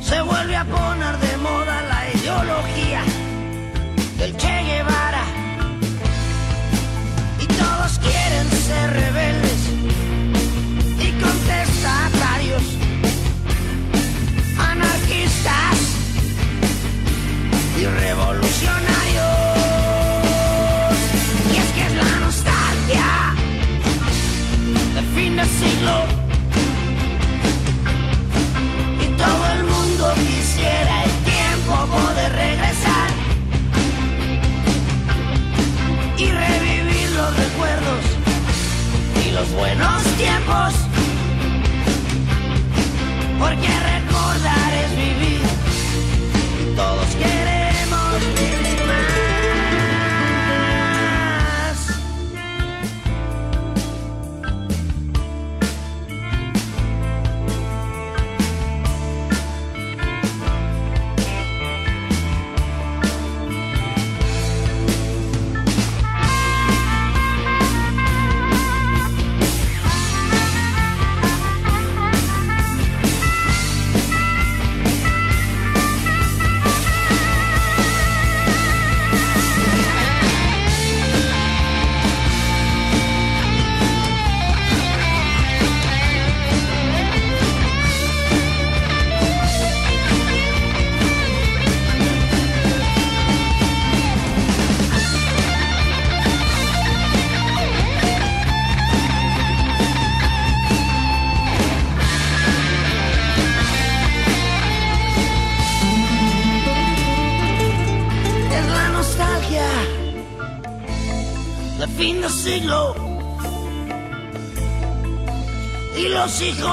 [0.01, 3.03] se vuelve a poner de moda la ideología
[4.17, 5.25] del Che Guevara
[7.39, 9.61] y todos quieren ser rebeldes
[11.05, 12.63] y contestatarios,
[14.57, 15.77] anarquistas
[17.79, 19.37] y revolucionarios.
[21.53, 23.35] Y es que es la nostalgia
[24.95, 26.16] del fin del siglo.
[39.37, 40.73] Los buenos tiempos.
[43.39, 43.76] Porque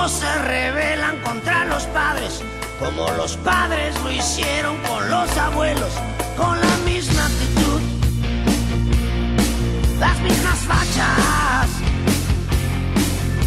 [0.09, 2.43] se rebelan contra los padres,
[2.79, 5.93] como los padres lo hicieron con los abuelos,
[6.37, 7.81] con la misma actitud,
[9.99, 11.69] las mismas fachas,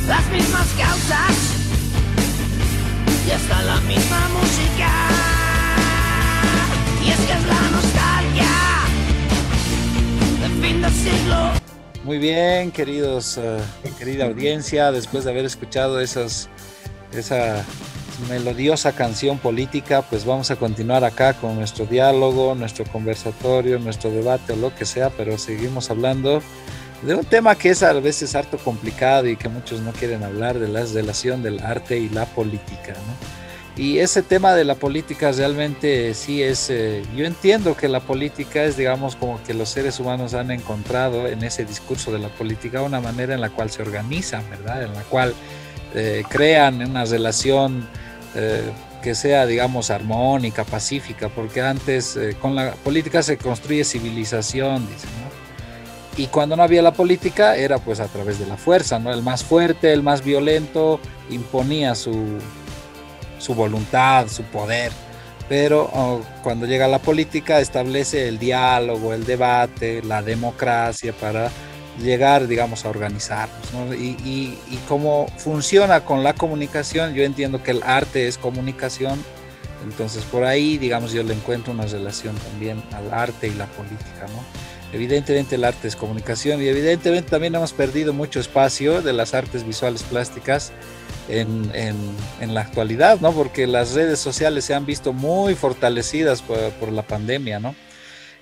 [0.08, 1.38] las mismas causas
[3.28, 4.90] y hasta la misma música.
[7.04, 8.50] Y es que es la nostalgia
[10.42, 11.57] de fin de siglo.
[12.08, 13.60] Muy bien, queridos, eh,
[14.00, 16.48] querida audiencia, después de haber escuchado esas,
[17.12, 17.66] esa
[18.30, 24.54] melodiosa canción política, pues vamos a continuar acá con nuestro diálogo, nuestro conversatorio, nuestro debate
[24.54, 26.42] o lo que sea, pero seguimos hablando
[27.02, 30.60] de un tema que es a veces harto complicado y que muchos no quieren hablar,
[30.60, 33.47] de la relación del arte y la política, ¿no?
[33.78, 38.64] Y ese tema de la política realmente sí es, eh, yo entiendo que la política
[38.64, 42.82] es, digamos, como que los seres humanos han encontrado en ese discurso de la política
[42.82, 44.82] una manera en la cual se organizan, ¿verdad?
[44.82, 45.36] En la cual
[45.94, 47.88] eh, crean una relación
[48.34, 48.64] eh,
[49.04, 55.28] que sea, digamos, armónica, pacífica, porque antes con la política se construye civilización, ¿no?
[56.18, 59.14] Y cuando no había la política era pues a través de la fuerza, ¿no?
[59.14, 62.40] El más fuerte, el más violento imponía su,
[63.38, 64.92] su voluntad, su poder.
[65.50, 71.50] Pero oh, cuando llega la política establece el diálogo, el debate, la democracia para
[72.02, 73.74] llegar, digamos, a organizarnos.
[73.74, 73.94] ¿no?
[73.94, 79.24] Y, y, y cómo funciona con la comunicación, yo entiendo que el arte es comunicación,
[79.84, 84.26] entonces por ahí, digamos, yo le encuentro una relación también al arte y la política,
[84.28, 84.77] ¿no?
[84.94, 89.66] Evidentemente el arte es comunicación y evidentemente también hemos perdido mucho espacio de las artes
[89.66, 90.72] visuales plásticas
[91.28, 93.34] en, en, la actualidad, ¿no?
[93.34, 97.76] Porque las redes sociales se han visto muy fortalecidas por, la pandemia, ¿no?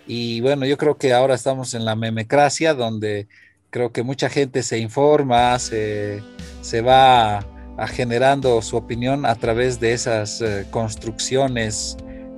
[0.05, 3.27] Y bueno, yo creo que ahora estamos en la memecracia, donde
[3.71, 6.21] creo que mucha gente se informa, se,
[6.61, 7.43] se va
[7.87, 11.97] generando su opinión a través de esas eh, construcciones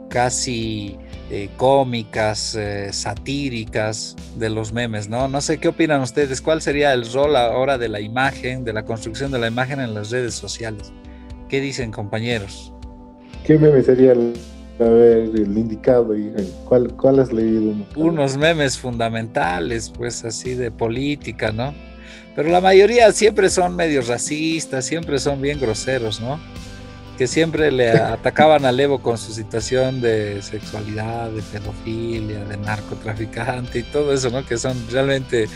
[0.09, 0.97] casi
[1.29, 5.27] eh, cómicas, eh, satíricas de los memes, ¿no?
[5.27, 8.85] No sé qué opinan ustedes, ¿cuál sería el rol ahora de la imagen, de la
[8.85, 10.93] construcción de la imagen en las redes sociales?
[11.49, 12.71] ¿Qué dicen compañeros?
[13.43, 14.33] ¿Qué meme sería el,
[14.79, 16.15] a ver, el indicado?
[16.65, 17.73] ¿Cuál, ¿Cuál has leído?
[17.97, 21.73] Unos memes fundamentales, pues así de política, ¿no?
[22.37, 26.39] Pero la mayoría siempre son medio racistas, siempre son bien groseros, ¿no?
[27.17, 33.79] Que siempre le atacaban al Evo con su situación de sexualidad, de pedofilia, de narcotraficante
[33.79, 34.45] y todo eso, ¿no?
[34.45, 35.49] Que son realmente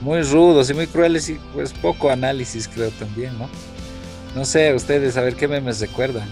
[0.00, 3.48] muy rudos y muy crueles y pues poco análisis creo también, ¿no?
[4.34, 6.28] No sé, ustedes, a ver qué memes recuerdan.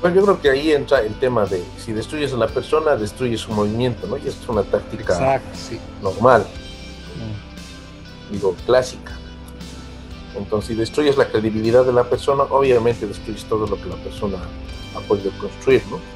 [0.00, 3.40] Bueno, yo creo que ahí entra el tema de si destruyes a la persona, destruyes
[3.40, 4.16] su movimiento, ¿no?
[4.16, 5.78] Y esto es una táctica Exacto, sí.
[6.02, 6.44] normal,
[7.16, 8.32] mm.
[8.32, 9.17] digo, clásica.
[10.38, 14.38] Entonces, si destruyes la credibilidad de la persona, obviamente destruyes todo lo que la persona
[14.96, 15.98] ha podido construir, ¿no?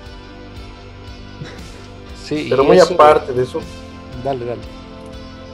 [2.24, 2.94] Sí, Pero muy eso...
[2.94, 3.60] aparte de eso.
[4.24, 4.62] Dale, dale.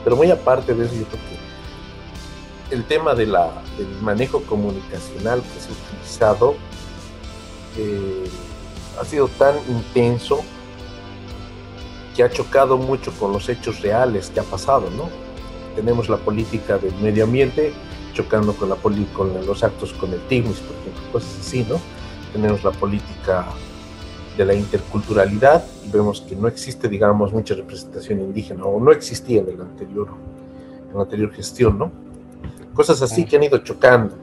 [0.03, 5.41] Pero muy aparte de eso, yo creo que el tema de la, del manejo comunicacional
[5.41, 6.55] que se ha utilizado
[7.77, 8.29] eh,
[8.99, 10.41] ha sido tan intenso
[12.15, 15.09] que ha chocado mucho con los hechos reales que ha pasado, ¿no?
[15.75, 17.73] Tenemos la política del medio ambiente,
[18.13, 21.79] chocando con, la con los actos con el TIGMIS, por ejemplo, cosas así, ¿no?
[22.33, 23.45] Tenemos la política
[24.37, 29.41] de la interculturalidad y vemos que no existe, digamos, mucha representación indígena o no existía
[29.41, 30.07] en, el anterior,
[30.89, 31.91] en la anterior gestión, ¿no?
[32.79, 34.15] cosas así que han ido chocando.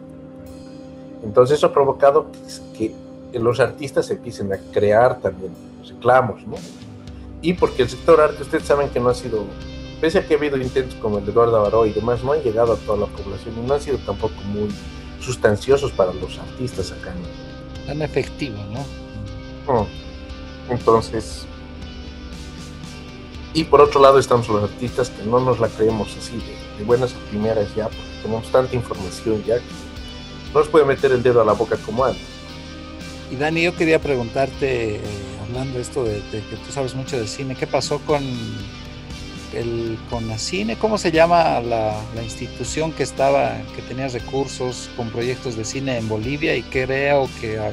[1.22, 2.30] Entonces eso ha provocado
[2.76, 2.90] que,
[3.30, 5.52] que los artistas empiecen a crear también
[5.86, 6.56] reclamos, ¿no?
[7.42, 9.44] Y porque el sector arte, ustedes saben que no ha sido,
[10.06, 12.40] pese a que ha habido intentos como el de Eduardo Abaró y demás, no han
[12.40, 14.68] llegado a toda la población y no han sido tampoco muy
[15.18, 17.12] sustanciosos para los artistas acá.
[17.12, 17.86] ¿no?
[17.86, 19.74] Tan efectivo, ¿no?
[19.74, 19.88] ¿no?
[20.70, 21.44] Entonces,
[23.52, 26.84] y por otro lado estamos los artistas que no nos la creemos así de, de
[26.84, 29.64] buenas a primeras ya, porque tenemos tanta información ya que
[30.54, 32.22] no nos puede meter el dedo a la boca como antes.
[33.32, 35.00] Y Dani, yo quería preguntarte, eh,
[35.48, 38.22] hablando esto de, de, que tú sabes mucho de cine, ¿qué pasó con
[39.58, 40.76] el con la cine?
[40.76, 45.98] ¿Cómo se llama la, la, institución que estaba, que tenía recursos con proyectos de cine
[45.98, 47.72] en Bolivia y creo que a,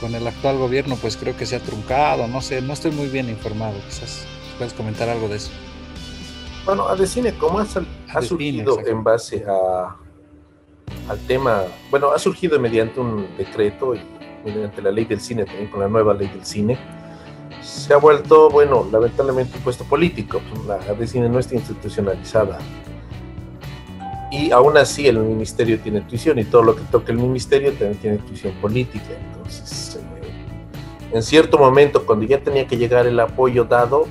[0.00, 3.08] con el actual gobierno pues creo que se ha truncado, no sé, no estoy muy
[3.08, 4.26] bien informado, quizás
[4.58, 5.50] puedes comentar algo de eso.
[6.64, 7.66] Bueno, Adecine, ¿cómo ha,
[8.12, 9.96] ha surgido en base a,
[11.08, 14.00] al tema, bueno, ha surgido mediante un decreto y
[14.44, 16.78] mediante la ley del cine, también con la nueva ley del cine,
[17.66, 20.40] se ha vuelto, bueno, lamentablemente un puesto político.
[20.66, 22.58] La ADCINE no está institucionalizada.
[24.30, 27.96] Y aún así el ministerio tiene tuición y todo lo que toca el ministerio también
[27.96, 29.10] tiene tuición política.
[29.34, 34.06] Entonces, eh, en cierto momento, cuando ya tenía que llegar el apoyo dado,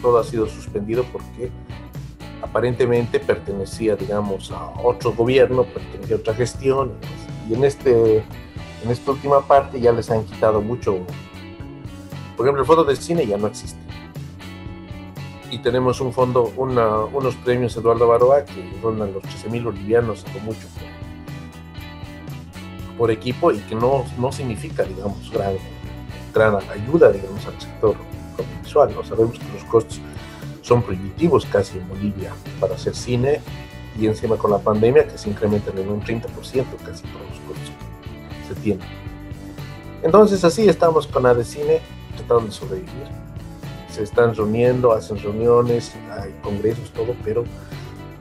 [0.00, 1.50] todo ha sido suspendido porque
[2.42, 6.92] aparentemente pertenecía, digamos, a otro gobierno, pertenecía a otra gestión.
[7.48, 8.22] Y en este
[8.84, 11.00] en esta última parte ya les han quitado mucho.
[12.38, 13.80] Por ejemplo, el fondo del cine ya no existe.
[15.50, 20.24] Y tenemos un fondo, una, unos premios Eduardo Baroa que rondan los 13 mil bolivianos,
[20.24, 20.68] algo mucho
[22.86, 25.54] por, por, equipo y que no, no significa, digamos, gran,
[26.32, 27.96] gran ayuda, digamos, al sector
[28.38, 28.94] audiovisual.
[28.94, 29.02] ¿no?
[29.02, 30.00] Sabemos que los costos
[30.62, 33.40] son prohibitivos casi en Bolivia para hacer cine
[33.98, 37.72] y encima con la pandemia que se incrementan en un 30% casi todos los costos
[38.46, 38.84] se tiene.
[40.04, 43.08] Entonces así estamos con ADECINE tratando de sobrevivir.
[43.90, 47.44] Se están reuniendo, hacen reuniones, hay congresos, todo, pero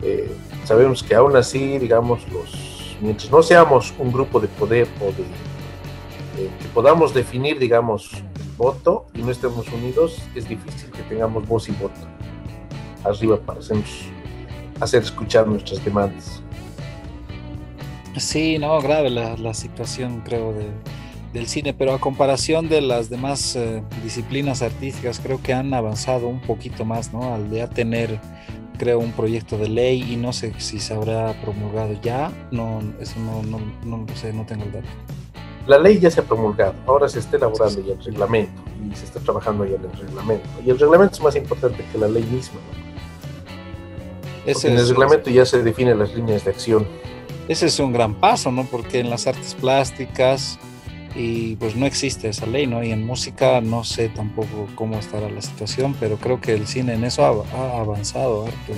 [0.02, 0.32] eh,
[0.64, 5.26] sabemos que aún así, digamos, los, mientras no seamos un grupo de poder o de
[6.38, 8.12] que podamos definir, digamos,
[8.58, 12.00] voto y no estemos unidos, es difícil que tengamos voz y voto
[13.04, 14.06] arriba para hacernos,
[14.80, 16.42] hacer escuchar nuestras demandas.
[18.18, 20.68] Sí, no, grave la, la situación, creo, de,
[21.38, 26.28] del cine, pero a comparación de las demás eh, disciplinas artísticas, creo que han avanzado
[26.28, 27.34] un poquito más, ¿no?
[27.34, 28.20] Al ya tener,
[28.78, 33.20] creo, un proyecto de ley y no sé si se habrá promulgado ya, no, eso
[33.20, 34.88] no, no, no lo sé, no tengo el dato.
[35.68, 39.06] La ley ya se ha promulgado, ahora se está elaborando ya el reglamento y se
[39.06, 40.48] está trabajando ya en el reglamento.
[40.66, 42.60] Y el reglamento es más importante que la ley misma.
[42.60, 42.88] ¿no?
[44.46, 46.88] Ese en el reglamento ya se definen las líneas de acción
[47.48, 48.66] ese es un gran paso, ¿no?
[48.66, 50.60] Porque en las artes plásticas
[51.18, 52.84] y pues no existe esa ley, ¿no?
[52.84, 56.94] Y en música no sé tampoco cómo estará la situación, pero creo que el cine
[56.94, 58.74] en eso ha, avanzado harto.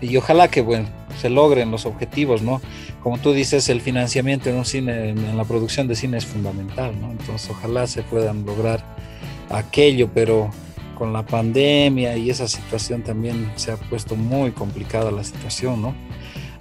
[0.00, 0.88] Y ojalá que, bueno,
[1.20, 2.62] se logren los objetivos, ¿no?
[3.02, 6.98] Como tú dices, el financiamiento en un cine, en la producción de cine es fundamental,
[6.98, 7.10] ¿no?
[7.10, 8.82] Entonces ojalá se puedan lograr
[9.50, 10.50] aquello, pero
[10.96, 15.94] con la pandemia y esa situación también se ha puesto muy complicada la situación, ¿no?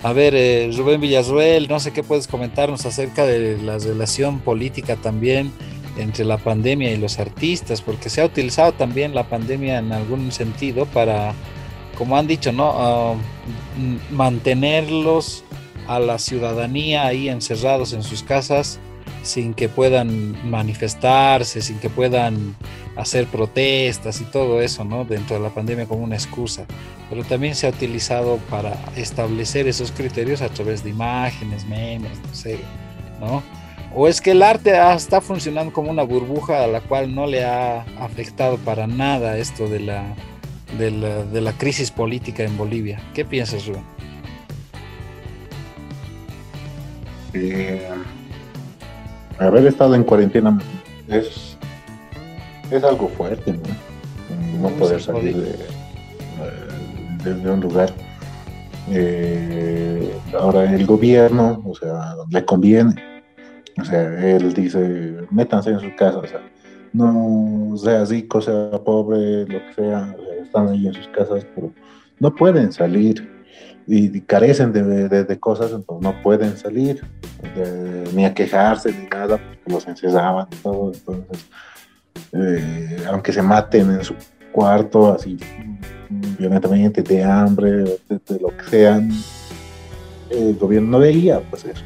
[0.05, 4.97] A ver, eh, Rubén Villarruel, no sé qué puedes comentarnos acerca de la relación política
[4.97, 5.51] también
[5.97, 10.31] entre la pandemia y los artistas, porque se ha utilizado también la pandemia en algún
[10.31, 11.33] sentido para,
[11.97, 13.13] como han dicho, ¿no?
[13.13, 13.17] Uh,
[14.11, 15.43] mantenerlos
[15.87, 18.79] a la ciudadanía ahí encerrados en sus casas
[19.25, 22.55] sin que puedan manifestarse, sin que puedan
[22.95, 25.03] hacer protestas y todo eso, ¿no?
[25.03, 26.65] Dentro de la pandemia como una excusa.
[27.09, 32.33] Pero también se ha utilizado para establecer esos criterios a través de imágenes, memes, no
[32.33, 32.59] sé,
[33.19, 33.43] ¿no?
[33.93, 37.45] O es que el arte está funcionando como una burbuja a la cual no le
[37.45, 40.03] ha afectado para nada esto de la,
[40.77, 43.01] de la, de la crisis política en Bolivia.
[43.13, 43.83] ¿Qué piensas, Rubén?
[47.33, 47.87] Eh,
[49.39, 50.59] haber estado en cuarentena
[51.07, 51.57] es,
[52.71, 53.59] es algo fuerte, ¿no?
[54.61, 55.55] No poder salir de,
[57.23, 57.91] de, de un lugar.
[58.89, 62.95] Eh, ahora el gobierno, o sea, le conviene.
[63.79, 66.41] O sea, él dice, métanse en sus casas, o sea,
[66.93, 71.71] no sea rico, sea pobre, lo que sea, están ahí en sus casas, pero
[72.19, 73.34] no pueden salir
[73.87, 77.03] y, carecen de, de, de, cosas, entonces no pueden salir,
[77.55, 81.45] de, ni a quejarse, ni nada, porque los encerraban y todo, entonces,
[82.33, 84.15] eh, aunque se maten en su
[84.51, 85.37] cuarto, así
[86.09, 89.11] violentamente, de hambre, de, de, lo que sean,
[90.29, 91.83] el gobierno no veía pues eso.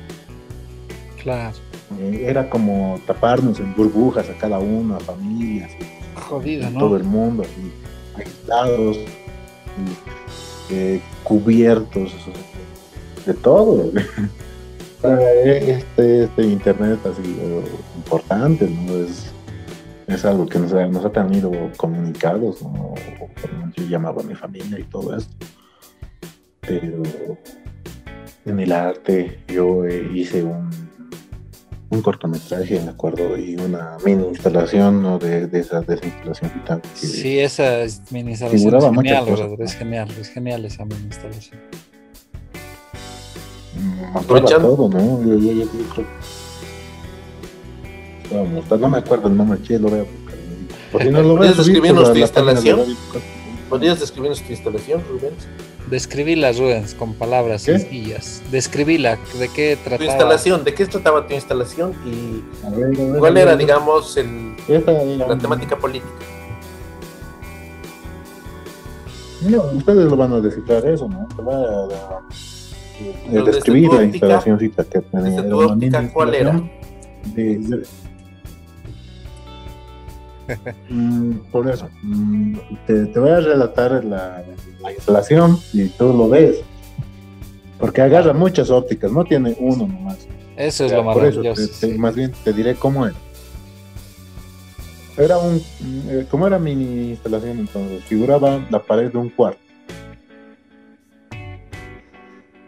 [1.22, 1.56] Claro.
[2.00, 5.72] Eh, era como taparnos en burbujas a cada uno, a familias,
[6.16, 6.80] Jodida, en ¿no?
[6.80, 7.74] todo el mundo, así,
[8.16, 10.28] aislados, y,
[10.70, 12.13] eh, cubiertos
[13.26, 13.91] de todo.
[15.03, 17.63] este, este internet ha sido
[17.95, 18.95] importante, ¿no?
[18.97, 19.32] Es,
[20.07, 22.93] es algo que nos nos ha tenido comunicados, ¿no?
[23.76, 25.34] Yo llamaba a mi familia y todo esto.
[26.61, 27.03] Pero
[28.45, 30.89] en el arte yo eh, hice un,
[31.92, 35.18] un cortometraje, me acuerdo, y una mini instalación ¿no?
[35.18, 36.82] de, de, esa, de esa instalación vital.
[36.94, 39.28] Sí, esa es- mini instalación es genial,
[39.60, 41.60] es genial, es genial esa mini instalación.
[43.76, 44.76] Mm, Aprovechando.
[44.76, 45.24] todo, ¿no?
[45.24, 46.30] Yo, yo, yo, yo creo que-
[48.36, 50.36] Vamos, no me acuerdo el nombre, che, lo voy a buscar.
[50.92, 52.80] Porque no lo voy a ¿Podrías describirnos tu instalación?
[53.70, 55.02] ¿Podrías describirnos tu instalación,
[55.90, 55.92] Rubens?
[55.92, 57.80] Describíla, Rubens, con palabras ¿Qué?
[57.80, 58.42] sencillas.
[58.52, 60.10] Describíla, ¿de qué Tu trataba?
[60.10, 64.56] instalación, ¿de qué trataba tu instalación y A ver, a ver, cuál era, digamos, el,
[65.18, 66.12] la temática política?
[69.42, 71.26] No, ustedes lo van a descifrar eso, ¿no?
[71.36, 72.22] Te voy a, a- a
[73.32, 75.50] Pero desde describir tu la instalacióncita que tenía.
[75.50, 75.56] tu
[76.14, 76.50] ¿cuál era?
[76.52, 76.72] instalación
[77.36, 77.86] de- de-
[80.89, 84.43] Mm, por eso, mm, te, te voy a relatar la,
[84.82, 86.58] la instalación y tú lo ves.
[87.80, 90.28] Porque agarra muchas ópticas, no tiene uno nomás.
[90.58, 91.62] Eso es lo por eso, maravilloso.
[91.62, 91.97] te- te- sí.
[91.97, 93.16] más bien te diré cómo era.
[95.18, 95.62] Era un,
[96.10, 99.60] eh, como era mini instalación entonces, figuraba la pared de un cuarto.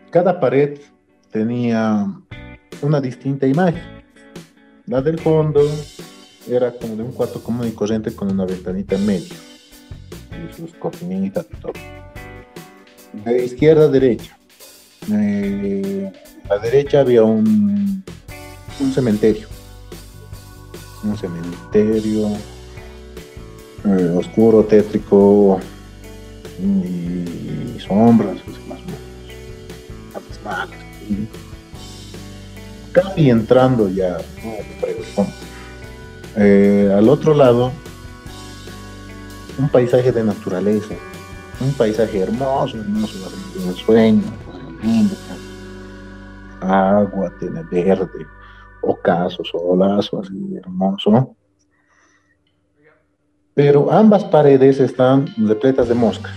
[0.10, 0.80] Cada pared
[1.32, 2.06] tenía
[2.82, 3.82] una distinta imagen.
[4.88, 5.62] La del fondo
[6.48, 9.34] era como de un cuarto común y corriente con una ventanita en medio.
[10.32, 11.74] Y sus cortinitas y todo.
[13.26, 14.38] De izquierda a derecha.
[15.12, 16.12] Eh,
[16.50, 18.04] a la derecha había un,
[18.80, 19.48] un cementerio.
[21.04, 22.30] Un cementerio
[23.86, 25.60] eh, oscuro, tétrico
[26.60, 29.02] y sombras, así más o menos.
[31.10, 31.28] Y
[32.92, 35.26] Casi entrando ya ¿no?
[36.38, 37.72] Eh, al otro lado,
[39.58, 40.96] un paisaje de naturaleza,
[41.60, 44.24] un paisaje hermoso, hermoso, de sueño,
[46.62, 48.26] agua, tiene verde,
[48.82, 51.36] ocaso, solazo, así hermoso.
[53.54, 56.34] Pero ambas paredes están repletas de moscas.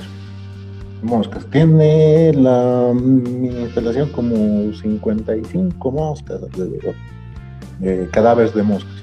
[1.03, 1.47] Moscas.
[1.51, 6.95] Tiene la instalación como 55 moscas alrededor.
[7.83, 8.95] eh, cadáveres de moscas.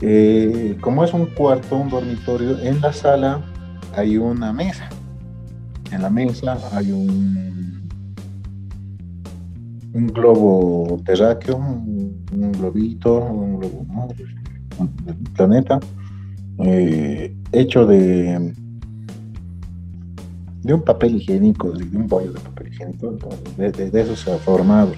[0.00, 3.42] Eh, como es un cuarto, un dormitorio, en la sala
[3.96, 4.88] hay una mesa.
[5.90, 7.88] En la mesa hay un,
[9.92, 14.08] un globo terráqueo, un, un globito, un globo ¿no?
[15.04, 15.80] del planeta,
[16.58, 18.54] eh, hecho de,
[20.62, 23.16] de un papel higiénico, de un bollo de papel higiénico,
[23.56, 24.92] de eso se ha formado.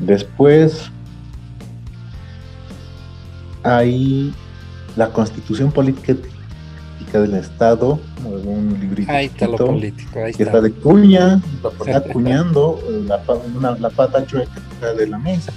[0.00, 0.90] Después
[3.76, 4.32] hay
[4.96, 6.14] la constitución política
[7.12, 10.58] del Estado, un librito Ahí está lo político, ahí que está.
[10.58, 11.40] está de cuña,
[11.86, 13.22] está acuñando la,
[13.56, 14.60] una- la pata chueca
[14.96, 15.52] de la mesa.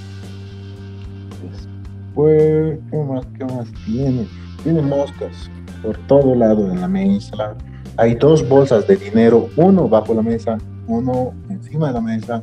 [2.08, 4.28] Después, ¿qué más, qué más tiene?
[4.64, 5.50] Tiene moscas
[5.82, 7.56] por todo lado en la mesa.
[7.98, 10.58] Hay dos bolsas de dinero, uno bajo la mesa,
[10.88, 12.42] uno encima de la mesa.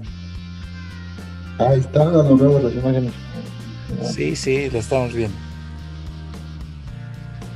[1.59, 3.13] Ahí está, lo vemos las imágenes.
[4.03, 5.37] Sí, sí, lo estamos viendo.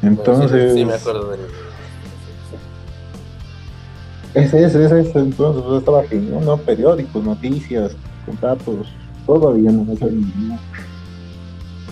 [0.03, 1.41] Entonces, Sí, sí, me acuerdo del.
[4.35, 6.57] ese, ese, ese, ese, entonces pues, estaba aquí, ¿no?
[6.59, 7.93] periódicos, noticias,
[8.27, 8.89] contratos,
[9.27, 10.07] todo había en esa-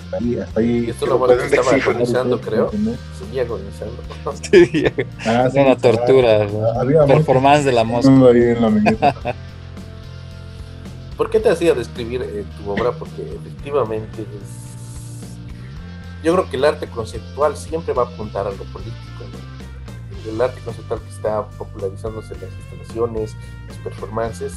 [0.05, 0.85] Hasta ahí, hasta ahí.
[0.87, 2.71] Y esto lo pueden estaba descifrar agonizando, creo.
[3.19, 3.97] Seguía agonizando.
[5.27, 6.47] Ah, sí, una tortura.
[6.81, 8.11] Había mucho Performance de la mosca.
[8.11, 9.15] ahí en la.
[11.17, 12.93] ¿Por qué te hacía describir eh, tu obra?
[12.93, 14.70] Porque efectivamente es...
[16.23, 18.97] Yo creo que el arte conceptual siempre va a apuntar a lo político.
[19.21, 20.31] ¿no?
[20.31, 23.37] El arte conceptual que está popularizándose en las instalaciones,
[23.69, 24.55] las performances,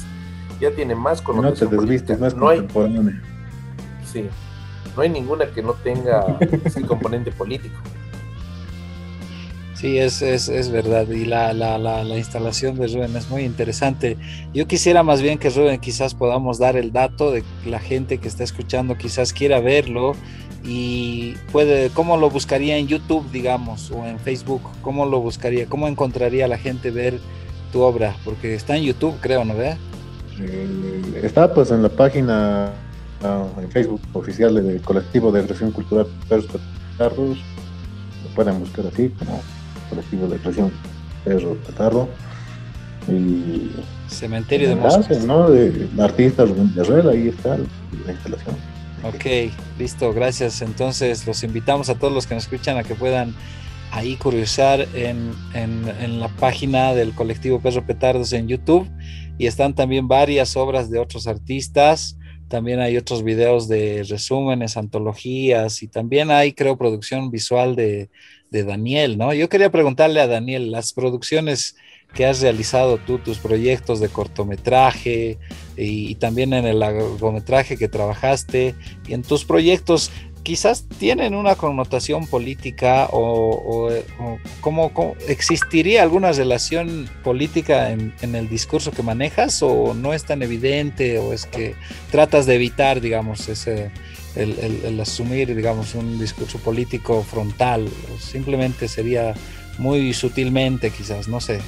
[0.60, 2.66] ya tiene más No te connotación desvistes, No hay,
[4.04, 4.28] sí,
[4.94, 7.76] no hay ninguna que no tenga ese componente político.
[9.74, 11.08] Sí, es, es, es verdad.
[11.08, 14.16] Y la, la, la, la instalación de Rubén es muy interesante.
[14.54, 18.18] Yo quisiera más bien que Rubén quizás podamos dar el dato de que la gente
[18.18, 20.14] que está escuchando quizás quiera verlo
[20.64, 24.62] y puede, ¿cómo lo buscaría en YouTube, digamos, o en Facebook?
[24.80, 25.66] ¿Cómo lo buscaría?
[25.66, 27.20] ¿Cómo encontraría la gente ver
[27.70, 28.16] tu obra?
[28.24, 29.76] Porque está en YouTube, creo, ¿no ve?
[30.40, 32.72] Eh, está pues en la página
[33.22, 37.38] ah, en Facebook oficial del colectivo de creación cultural Perros Petardos.
[37.38, 39.42] Lo pueden buscar así como
[39.90, 40.72] colectivo de creación
[41.24, 42.08] Perros Petardo.
[43.06, 43.70] Y
[44.08, 45.24] Cementerio de Moscas.
[45.26, 45.50] ¿no?
[45.50, 48.73] De artistas Rubén Herrera, ahí está la instalación.
[49.04, 50.62] Ok, listo, gracias.
[50.62, 53.34] Entonces los invitamos a todos los que nos escuchan a que puedan
[53.92, 58.88] ahí curiosar en, en- en la página del colectivo Perro Petardos en YouTube
[59.38, 62.16] y están también varias obras de otros artistas.
[62.48, 68.10] También hay otros videos de resúmenes, antologías y también hay, creo, producción visual de,
[68.54, 69.34] de Daniel, ¿no?
[69.34, 71.74] Yo quería preguntarle a Daniel, las producciones
[72.14, 75.38] que has realizado tú, tus proyectos de cortometraje
[75.76, 78.76] y, y también en el largometraje que trabajaste
[79.08, 80.12] y en tus proyectos,
[80.44, 83.90] quizás tienen una connotación política o,
[84.20, 90.42] o, ¿cómo, existiría alguna relación política en el discurso que manejas o no es tan
[90.42, 91.74] evidente o es que
[92.12, 93.90] tratas de evitar, digamos, ese,
[94.36, 99.34] el, el- el asumir, digamos, un discurso político frontal simplemente sería
[99.78, 101.60] muy sutilmente quizás, no sé.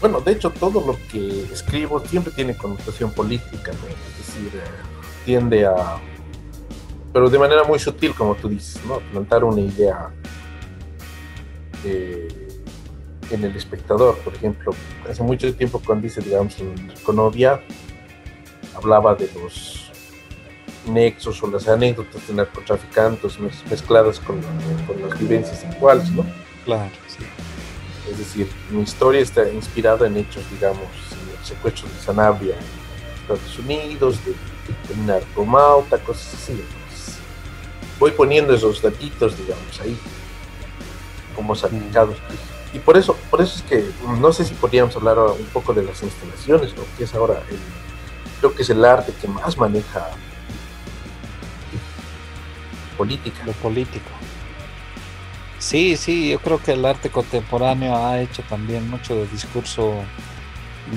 [0.00, 3.86] Bueno, de hecho, todo lo que escribo siempre tiene connotación política, ¿no?
[3.88, 4.64] Es decir, eh,
[5.24, 5.98] tiende a.
[7.12, 8.98] Pero de manera muy sutil, como tú dices, ¿no?
[8.98, 10.10] Plantar una idea
[11.84, 12.26] eh,
[13.30, 14.18] en el espectador.
[14.18, 14.72] Por ejemplo,
[15.08, 17.60] hace mucho tiempo, cuando dice, digamos, en Conovia,
[18.74, 19.81] hablaba de los
[20.86, 24.40] nexos o las anécdotas de narcotraficantes mez- mezcladas con,
[24.86, 26.24] con las vivencias actuales, ¿no?
[26.64, 27.24] Claro, sí.
[28.10, 33.20] Es decir, mi historia está inspirada en hechos, digamos, en el secuestro de Sanabria en
[33.22, 36.52] Estados Unidos, de, de narcomauta, cosas así.
[36.52, 37.16] Entonces,
[37.98, 39.96] voy poniendo esos datitos, digamos, ahí,
[41.36, 42.16] como salpicados.
[42.74, 43.84] Y por eso, por eso es que
[44.18, 46.82] no sé si podríamos hablar un poco de las instalaciones, ¿no?
[46.96, 47.58] que es ahora, el,
[48.40, 50.08] creo que es el arte que más maneja
[52.92, 53.42] política.
[53.46, 54.10] Lo político.
[55.58, 59.94] Sí, sí, yo creo que el arte contemporáneo ha hecho también mucho de discurso,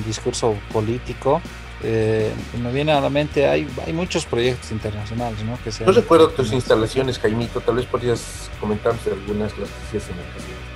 [0.05, 1.41] discurso político.
[1.83, 2.31] Eh,
[2.63, 5.59] me viene a la mente, hay, hay muchos proyectos internacionales, ¿no?
[5.63, 10.09] Que se han- recuerdo tus instalaciones, Jaimito, tal vez podrías comentarnos algunas las que hacías
[10.09, 10.23] en la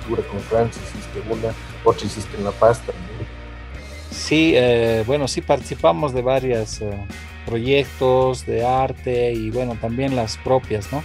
[0.06, 1.52] Cultura con Francia, hiciste una,
[1.84, 3.28] otra hiciste en La Paz también.
[4.12, 6.80] Sí, eh, bueno, sí participamos de varios
[7.46, 11.02] proyectos de arte y bueno, también las propias, ¿no?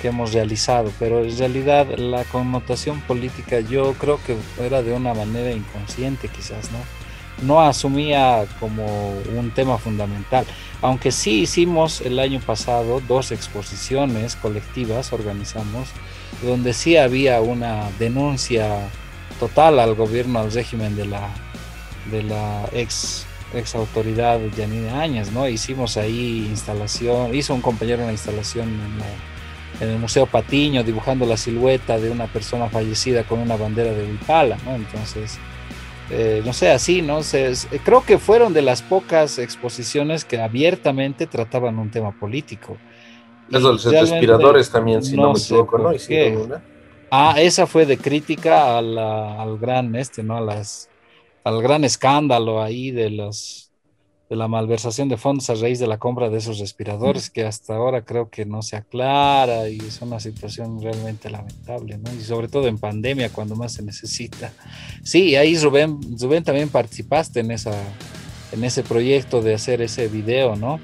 [0.00, 5.14] Que hemos realizado, pero en realidad la connotación política yo creo que era de una
[5.14, 6.78] manera inconsciente quizás, ¿no?
[7.46, 10.46] No asumía como un tema fundamental,
[10.80, 15.88] aunque sí hicimos el año pasado dos exposiciones colectivas, organizamos,
[16.42, 18.88] donde sí había una denuncia
[19.38, 21.28] total al gobierno, al régimen de la,
[22.10, 23.26] de la ex,
[23.56, 25.48] ex autoridad Yanine Áñez, ¿no?
[25.48, 29.24] Hicimos ahí instalación, hizo un compañero una instalación en, la-
[29.80, 34.04] en el Museo Patiño dibujando la silueta de una persona fallecida con una bandera de
[34.06, 34.74] Huipala, ¿no?
[34.76, 35.42] Entonces,
[36.08, 37.22] eh, no sé, así, ¿no?
[37.22, 42.82] Se- es- creo que fueron de las pocas exposiciones que abiertamente trataban un tema político.
[43.48, 45.92] Eso, Y los respiradores también, si no, me sé equivoco, ¿no?
[45.94, 46.66] Hicieron una.
[47.10, 50.36] Ah, esa fue de crítica a la- al gran este, ¿no?
[50.36, 50.90] A las,
[51.46, 53.70] al gran escándalo ahí de los
[54.28, 57.76] de la malversación de fondos a raíz de la compra de esos respiradores, que hasta
[57.76, 62.12] ahora creo que no se aclara y es una situación realmente lamentable, ¿no?
[62.12, 64.52] Y sobre todo en pandemia, cuando más se necesita.
[65.04, 67.80] Sí, ahí Rubén, Rubén también participaste en esa,
[68.50, 70.80] en ese proyecto de hacer ese video, ¿no?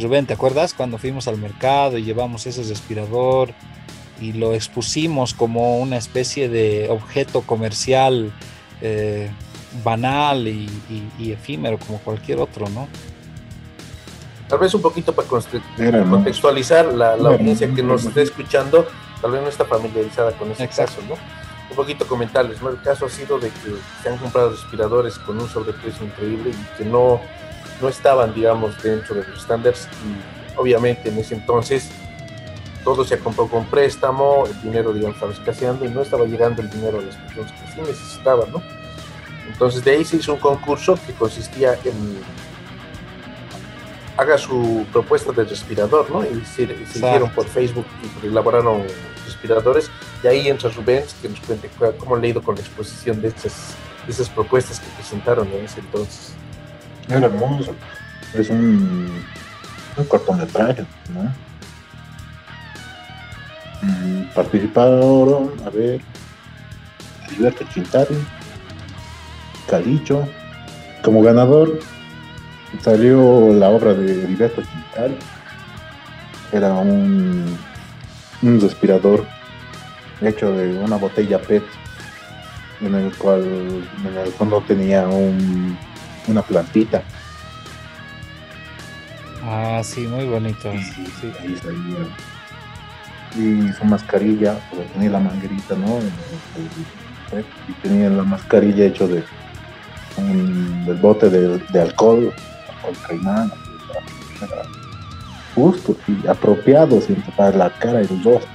[0.00, 3.54] Rubén, ¿te acuerdas cuando fuimos al mercado y llevamos ese respirador
[4.20, 8.32] y lo expusimos como una especie de objeto comercial
[8.80, 9.30] eh,
[9.84, 12.88] banal y, y- y efímero como cualquier otro, ¿no?
[14.48, 15.28] Tal vez un poquito para
[15.78, 16.10] Era, ¿no?
[16.10, 18.86] contextualizar la, la Era, audiencia que nos esté escuchando,
[19.22, 20.96] tal vez no está familiarizada con ese Exacto.
[20.96, 21.14] caso, ¿no?
[21.70, 22.70] Un poquito comentarles, ¿no?
[22.70, 26.76] El caso ha sido de que se han comprado respiradores con un sobreprecio increíble y
[26.78, 27.20] que no,
[27.80, 31.88] no estaban, digamos, dentro de los estándares y obviamente en ese entonces
[32.82, 36.70] todo se compró con préstamo, el dinero, digamos, estaba escaseando y no estaba llegando el
[36.70, 38.60] dinero a las personas que sí necesitaban, ¿no?
[39.52, 42.18] Entonces de ahí se hizo un concurso que consistía en
[44.16, 46.22] haga su propuesta de respirador, ¿no?
[46.22, 47.86] Y se, se hicieron por Facebook
[48.22, 48.82] y elaboraron
[49.24, 49.90] respiradores.
[50.22, 53.22] Y ahí entra Rubén, que nos cuente cu- cómo le ha ido con la exposición
[53.22, 53.74] de estas,
[54.06, 56.32] de esas propuestas que presentaron en ese entonces.
[57.08, 57.74] Era hermoso.
[58.34, 59.24] Es un,
[59.96, 60.84] un cortometraje,
[61.14, 61.32] ¿no?
[64.34, 66.00] Participaron, a ver,
[67.36, 68.14] Alberto Chintari,
[71.02, 71.78] Como ganador
[72.82, 75.16] salió la obra de Heriberto Quintal.
[76.52, 77.56] Era un,
[78.42, 79.24] un respirador
[80.20, 81.62] hecho de una botella PET
[82.80, 83.42] en el cual
[84.04, 85.78] en el fondo tenía un,
[86.26, 87.02] una plantita.
[89.44, 90.72] Ah, sí, muy bonito.
[90.72, 91.32] Y, Sí.
[91.40, 92.06] ahí salía.
[93.36, 94.58] Y su mascarilla,
[94.92, 96.00] tenía la manguerita, ¿no?
[97.68, 99.22] Y tenía la mascarilla hecho de
[100.16, 102.32] un, del bote de, de alcohol,
[102.68, 103.52] alcohol caimán,
[105.54, 108.48] justo y apropiado sin tapar la cara y los ojos.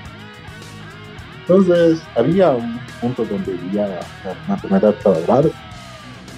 [1.42, 5.52] Entonces había un punto donde ya la enfermedad estaba grave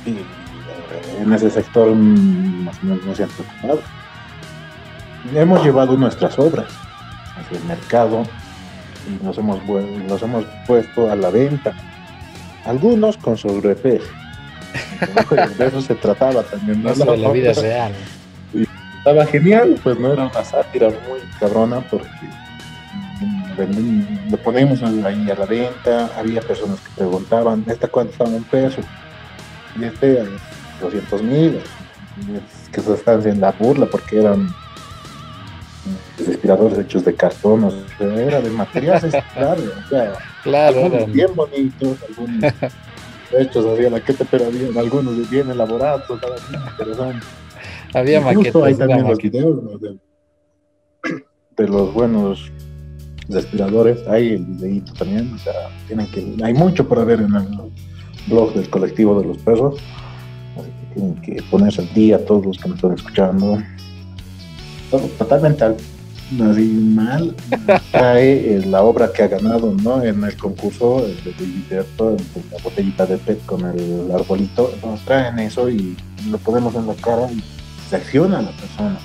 [0.06, 3.82] y eh, en ese sector mm, más o menos no se han preocupado.
[5.34, 6.68] Hemos llevado nuestras obras
[7.38, 8.24] hacia el mercado
[9.08, 11.74] y nos hemos, nos hemos puesto a la venta.
[12.66, 14.08] Algunos con sobrepeso.
[15.58, 16.84] De eso se trataba también.
[16.84, 16.94] ¿no?
[16.94, 17.94] La vida real.
[18.98, 22.10] Estaba genial, pues no era una sátira muy cabrona porque
[24.30, 28.82] lo ponemos ahí a la venta, había personas que preguntaban, ¿esta cuánto está un peso?
[29.80, 30.26] Y este,
[30.82, 31.60] 200 mil,
[32.72, 34.50] que se están haciendo la burla porque eran
[36.18, 41.36] respiradores hechos de cartón, o sea, era de material reciclable, o sea, Claro, algunos bien
[41.36, 42.54] bonitos, algunos
[43.38, 46.04] hechos hacia la quete, pero había algunos bien elaborados,
[46.78, 47.20] pero son
[47.94, 48.78] había Incluso hay maquetas.
[48.78, 49.38] también los maqueta.
[49.38, 49.78] videos ¿no?
[49.78, 50.00] de,
[51.58, 52.52] de los buenos
[53.30, 54.08] respiradores.
[54.08, 55.34] Hay el videito también.
[55.34, 55.54] O sea,
[55.88, 57.48] tienen que, hay mucho para ver en el
[58.28, 59.76] blog del colectivo de los perros.
[60.58, 63.58] Así que tienen que ponerse al día todos los que me están escuchando.
[65.18, 65.78] Totalmente al-
[66.32, 67.36] mal.
[67.92, 70.04] Trae eh, la obra que ha ganado ¿no?
[70.04, 71.34] en el concurso de
[71.70, 71.86] de
[72.52, 74.72] la botellita de PET con el arbolito.
[74.84, 75.96] Nos traen eso y
[76.30, 77.42] lo ponemos en la cara y
[77.90, 78.98] se acciona la persona.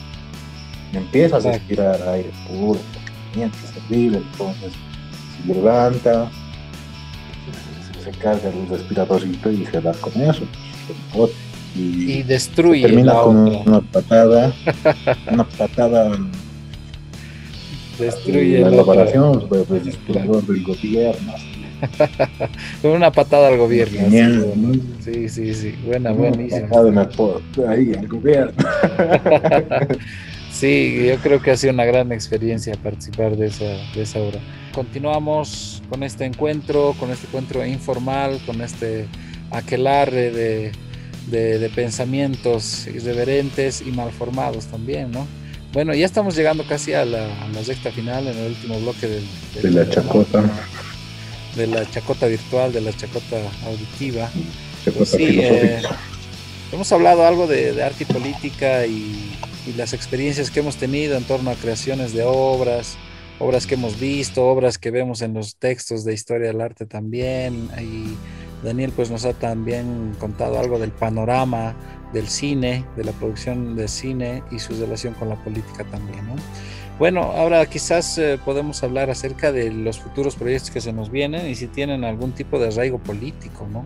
[0.93, 4.73] Y empieza a respirar aire puro, porque tenía que servir, entonces
[5.47, 6.31] se levanta,
[7.95, 10.43] se, se carga el respiradorcito y se da con eso.
[11.75, 13.59] Y, Y destruye termina la con obra.
[13.67, 14.53] una patada,
[15.31, 16.19] una patada
[17.99, 21.35] Destruye la el pues, del respirador del gobierno.
[22.83, 23.99] Con una patada al gobierno.
[24.01, 24.55] Genial.
[25.01, 25.75] Sí, sí, sí.
[25.85, 26.69] Buena, buenísima.
[26.69, 28.53] el ahí al gobierno.
[30.53, 34.39] Sí, yo creo que ha sido una gran experiencia participar de esa, de esa obra.
[34.73, 39.07] Continuamos con este encuentro, con este encuentro informal, con este
[39.51, 40.73] aquelarre de,
[41.29, 45.27] de, de pensamientos irreverentes y malformados también, ¿no?
[45.73, 49.09] Bueno, ya estamos llegando casi a la, a la recta final, en el último bloque
[49.09, 49.25] del,
[49.63, 50.45] De la chacota,
[51.57, 54.31] de la chacota virtual, de la chacota auditiva.
[54.85, 55.99] chacota Sí, filosófica.
[56.73, 61.17] Hemos hablado algo de, de arte y política y, y las experiencias que hemos tenido
[61.17, 62.97] en torno a creaciones de obras,
[63.39, 67.71] obras que hemos visto, obras que vemos en los textos de historia del arte también.
[67.81, 68.15] Y
[68.65, 71.75] Daniel pues nos ha también contado algo del panorama
[72.13, 76.27] del cine, de la producción de cine y su relación con la política también.
[76.27, 76.35] ¿no?
[76.99, 81.49] Bueno, ahora quizás eh, podemos hablar acerca de los futuros proyectos que se nos vienen
[81.49, 83.85] y si tienen algún tipo de arraigo político, ¿no?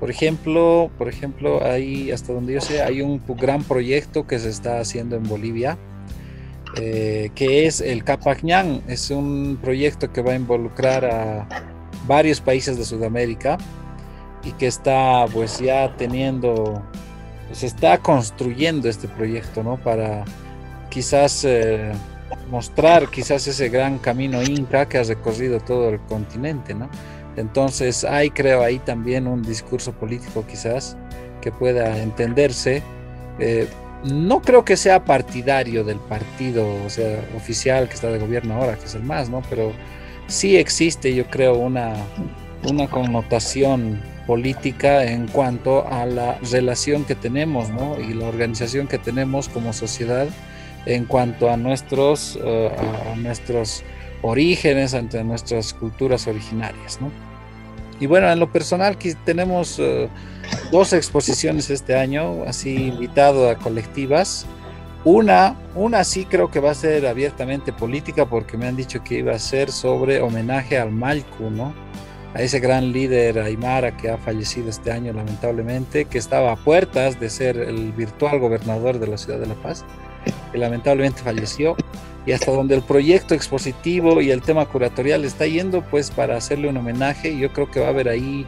[0.00, 4.48] Por ejemplo, por ejemplo, hay, hasta donde yo sé, hay un gran proyecto que se
[4.48, 5.76] está haciendo en Bolivia,
[6.76, 8.82] eh, que es el Capacñán.
[8.86, 11.48] Es un proyecto que va a involucrar a
[12.06, 13.58] varios países de Sudamérica
[14.44, 16.82] y que está pues ya teniendo,
[17.52, 19.76] se está construyendo este proyecto, ¿no?
[19.76, 20.24] Para
[20.90, 21.92] quizás eh,
[22.50, 26.88] mostrar quizás ese gran camino inca que ha recorrido todo el continente, ¿no?
[27.36, 30.96] Entonces hay, creo, ahí también un discurso político quizás
[31.40, 32.82] que pueda entenderse.
[33.38, 33.68] Eh,
[34.04, 38.76] no creo que sea partidario del partido, o sea, oficial que está de gobierno ahora,
[38.76, 39.42] que es el MAS, ¿no?
[39.48, 39.72] Pero
[40.26, 41.94] sí existe, yo creo, una,
[42.68, 47.98] una connotación política en cuanto a la relación que tenemos, ¿no?
[47.98, 50.28] Y la organización que tenemos como sociedad
[50.84, 52.68] en cuanto a nuestros, uh,
[53.10, 53.82] a nuestros
[54.20, 57.10] orígenes, ante nuestras culturas originarias, ¿no?
[58.00, 60.08] Y bueno, en lo personal tenemos uh,
[60.70, 64.44] dos exposiciones este año, así invitado a colectivas.
[65.04, 69.20] Una, una sí creo que va a ser abiertamente política porque me han dicho que
[69.20, 71.72] iba a ser sobre homenaje al Malcu, ¿no?
[72.34, 77.18] A ese gran líder aymara que ha fallecido este año lamentablemente, que estaba a puertas
[77.18, 79.84] de ser el virtual gobernador de la ciudad de La Paz,
[80.52, 81.76] que lamentablemente falleció
[82.26, 86.68] y hasta donde el proyecto expositivo y el tema curatorial está yendo, pues para hacerle
[86.68, 88.44] un homenaje, yo creo que va a haber ahí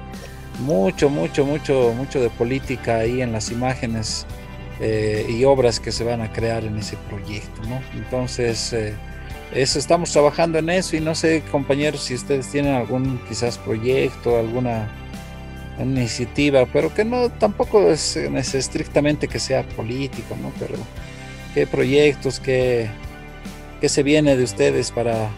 [0.60, 4.26] mucho, mucho, mucho, mucho de política ahí en las imágenes
[4.80, 7.80] eh, y obras que se van a crear en ese proyecto, ¿no?
[7.94, 8.94] Entonces, eh,
[9.52, 14.38] eso estamos trabajando en eso y no sé, compañeros, si ustedes tienen algún quizás proyecto,
[14.38, 14.88] alguna
[15.78, 20.52] iniciativa, pero que no tampoco es, es estrictamente que sea político, ¿no?
[20.58, 20.74] Pero
[21.54, 22.90] qué proyectos, qué,
[23.80, 25.30] qué se viene de ustedes para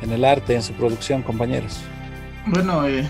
[0.00, 1.78] en el arte, en su producción, compañeros.
[2.46, 3.06] Bueno, eh,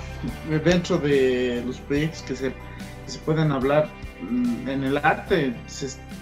[0.64, 3.88] dentro de los proyectos que se, que se pueden hablar
[4.22, 5.54] en el arte,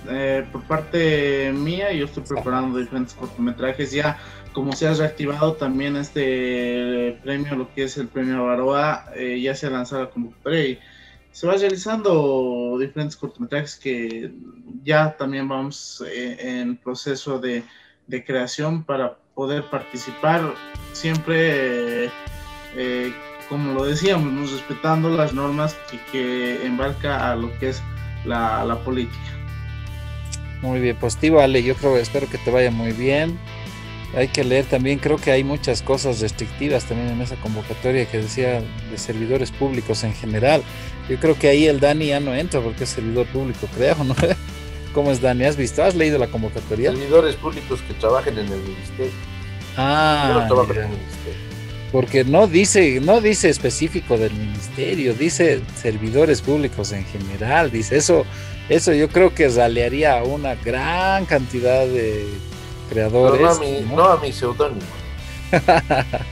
[0.09, 3.93] eh, por parte mía, yo estoy preparando diferentes cortometrajes.
[3.93, 4.19] Ya,
[4.53, 9.55] como se ha reactivado también este premio, lo que es el premio Baroa, eh, ya
[9.55, 10.79] se ha lanzado la convocatoria y
[11.31, 14.33] se va realizando diferentes cortometrajes que
[14.83, 17.63] ya también vamos eh, en proceso de,
[18.07, 20.55] de creación para poder participar
[20.93, 22.07] siempre.
[22.77, 23.13] eh,
[23.49, 24.43] como lo decíamos, ¿no?
[24.43, 27.83] respetando las normas que, que embarca a lo que es
[28.25, 29.19] la, la política.
[30.63, 33.39] Muy bien, pues tío Ale, yo creo, espero que te vaya muy bien.
[34.17, 38.19] Hay que leer también, creo que hay muchas cosas restrictivas también en esa convocatoria que
[38.19, 40.63] decía de servidores públicos en general.
[41.09, 44.15] Yo creo que ahí el Dani ya no entra porque es servidor público, creo, ¿no?
[44.95, 45.45] ¿Cómo es Dani?
[45.45, 45.85] ¿Has visto?
[45.85, 46.91] ¿Has leído la convocatoria?
[46.91, 49.13] Servidores públicos que trabajen en el ministerio.
[49.13, 51.48] Yo Ah, no trabajo en el ministerio.
[51.93, 58.25] Porque no dice, no dice específico del ministerio, dice servidores públicos en general, dice eso,
[58.69, 62.27] eso yo creo que ralearía a una gran cantidad de
[62.91, 63.41] Pero creadores.
[63.41, 63.97] no a mi, ¿no?
[63.97, 64.83] no a mi seudónimo.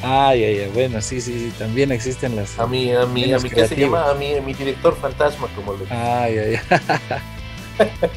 [0.00, 2.56] Ay, ay, ay, bueno, sí, sí, sí, también existen las.
[2.56, 4.08] A mi, a mi, a mi, ¿qué se llama?
[4.08, 7.88] A mi, a mi director fantasma, como le Ay, ay, ay.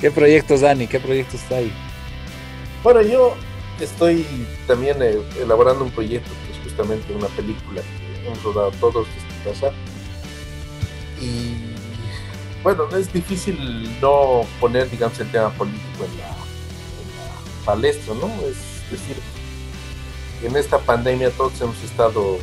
[0.00, 0.86] ¿Qué proyectos, Dani?
[0.86, 1.70] ¿Qué proyectos está ahí?
[2.82, 3.36] Bueno, yo
[3.80, 4.26] estoy
[4.66, 9.50] también eh, elaborando un proyecto que es justamente una película que hemos rodado todos desde
[9.50, 9.72] casa.
[11.20, 11.74] Y
[12.62, 18.26] bueno, es difícil no poner, digamos, el tema político en la, en la palestra, ¿no?
[18.46, 19.16] Es decir,
[20.42, 22.38] en esta pandemia todos hemos estado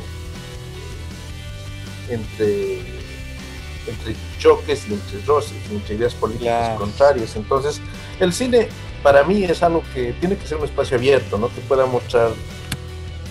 [2.09, 2.79] entre,
[3.87, 6.79] entre choques y entre roces, entre ideas políticas Claro.
[6.79, 7.35] contrarias.
[7.35, 7.81] Entonces,
[8.19, 8.69] el cine
[9.05, 11.49] para mí es algo que tiene que ser un espacio abierto, ¿no?
[11.49, 12.31] Que pueda mostrar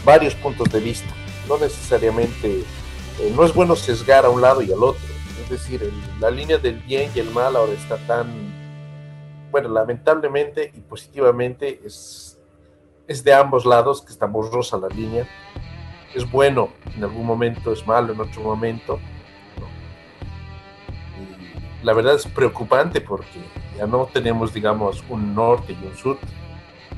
[0.04, 1.12] varios puntos de vista.
[1.48, 5.02] No necesariamente, eh, no es bueno sesgar a un lado y al otro.
[5.42, 8.28] Es decir, la línea del bien y el mal ahora está tan,
[9.50, 12.38] bueno, lamentablemente y positivamente es,
[13.08, 15.28] es de ambos lados, que está borrosa la línea.
[16.14, 19.00] Es bueno en algún momento, es malo en otro momento.
[21.84, 23.38] La verdad es preocupante porque
[23.76, 26.18] ya no tenemos, digamos, un norte y un sur.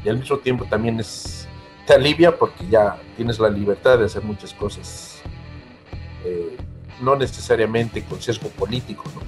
[0.04, 1.48] Y al mismo tiempo también es,
[1.86, 5.20] te alivia porque ya tienes la libertad de hacer muchas cosas.
[6.24, 6.56] eh,
[7.00, 9.04] no necesariamente con sesgo político.
[9.14, 9.20] ¿no?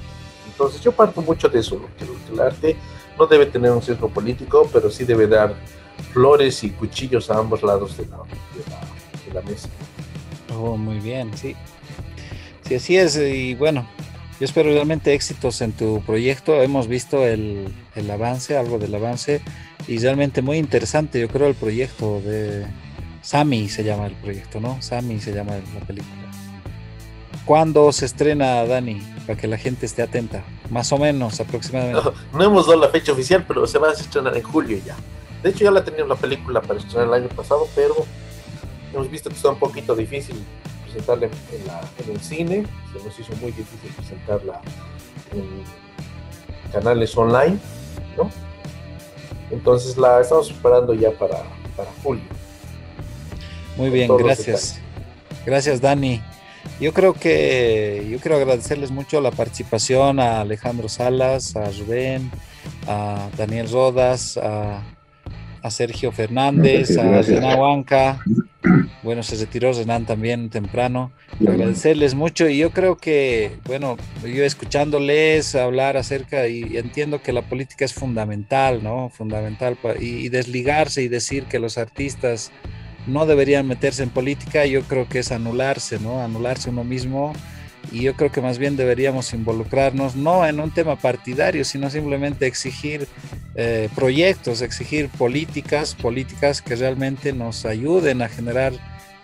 [0.51, 1.89] Entonces yo parto mucho de eso, ¿no?
[1.97, 2.77] que el arte
[3.19, 5.55] no debe tener un sesgo político, pero sí debe dar
[6.13, 8.81] flores y cuchillos a ambos lados de la, de la,
[9.27, 9.69] de la mesa.
[10.57, 11.55] Oh, muy bien, sí.
[12.63, 13.17] Sí, así es.
[13.17, 13.87] Y bueno,
[14.39, 16.63] yo espero realmente éxitos en tu proyecto.
[16.63, 19.41] Hemos visto el, el avance, algo del avance,
[19.87, 22.67] y realmente muy interesante, yo creo, el proyecto de
[23.23, 24.81] Sami se llama el proyecto, ¿no?
[24.81, 26.15] Sami se llama la película.
[27.45, 29.01] ¿Cuándo se estrena, Dani?
[29.27, 30.45] Para que la gente esté atenta.
[30.71, 32.03] Más o menos, aproximadamente.
[32.05, 34.95] No, no hemos dado la fecha oficial, pero se va a estrenar en julio ya.
[35.43, 37.95] De hecho, ya la teníamos la película para estrenar el año pasado, pero
[38.93, 40.37] hemos visto que está un poquito difícil
[40.93, 42.67] presentarla en, la- en el cine.
[42.93, 44.61] Se nos hizo muy difícil presentarla
[45.33, 45.63] en
[46.73, 47.59] canales online,
[48.17, 48.31] ¿no?
[49.51, 51.43] Entonces la estamos preparando ya para,
[51.77, 52.25] para julio.
[53.77, 54.81] Muy bien, gracias.
[55.47, 56.21] Gracias, Dani.
[56.81, 62.31] Yo creo que yo quiero agradecerles mucho la participación a Alejandro Salas, a Rubén,
[62.87, 64.83] a Daniel Rodas, a,
[65.63, 67.41] a Sergio Fernández, Gracias, a.
[67.41, 68.21] Renan Huanca.
[69.03, 71.13] Bueno, se retiró Renan también temprano.
[71.41, 77.43] Agradecerles mucho y yo creo que, bueno, yo escuchándoles hablar acerca y entiendo que la
[77.43, 79.09] política es fundamental, ¿no?
[79.11, 82.51] Fundamental y, y desligarse y decir que los artistas
[83.07, 86.21] no deberían meterse en política, yo creo que es anularse, ¿no?
[86.21, 87.33] Anularse uno mismo
[87.93, 92.47] y yo creo que más bien deberíamos involucrarnos no en un tema partidario, sino simplemente
[92.47, 93.07] exigir
[93.55, 98.73] eh, proyectos, exigir políticas, políticas que realmente nos ayuden a generar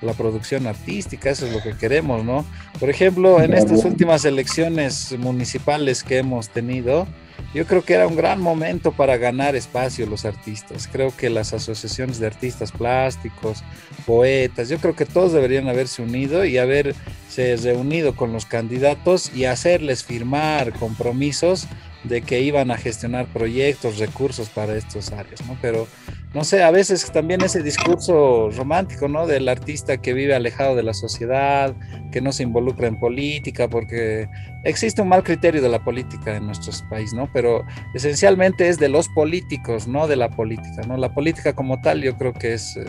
[0.01, 2.45] la producción artística, eso es lo que queremos, ¿no?
[2.79, 7.07] Por ejemplo, en estas últimas elecciones municipales que hemos tenido,
[7.55, 10.89] yo creo que era un gran momento para ganar espacio los artistas.
[10.91, 13.62] Creo que las asociaciones de artistas plásticos,
[14.07, 19.45] poetas, yo creo que todos deberían haberse unido y haberse reunido con los candidatos y
[19.45, 21.66] hacerles firmar compromisos
[22.03, 25.57] de que iban a gestionar proyectos, recursos para estos áreas, ¿no?
[25.62, 25.87] Pero
[26.35, 29.24] no sé, a veces también ese discurso romántico, ¿no?
[29.24, 31.72] Del artista que vive alejado de la sociedad,
[32.11, 34.28] que no se involucra en política, porque
[34.64, 37.30] existe un mal criterio de la política en nuestros países, ¿no?
[37.32, 37.64] Pero
[37.95, 40.97] esencialmente es de los políticos, no de la política, ¿no?
[40.97, 42.85] La política como tal yo creo que es eh,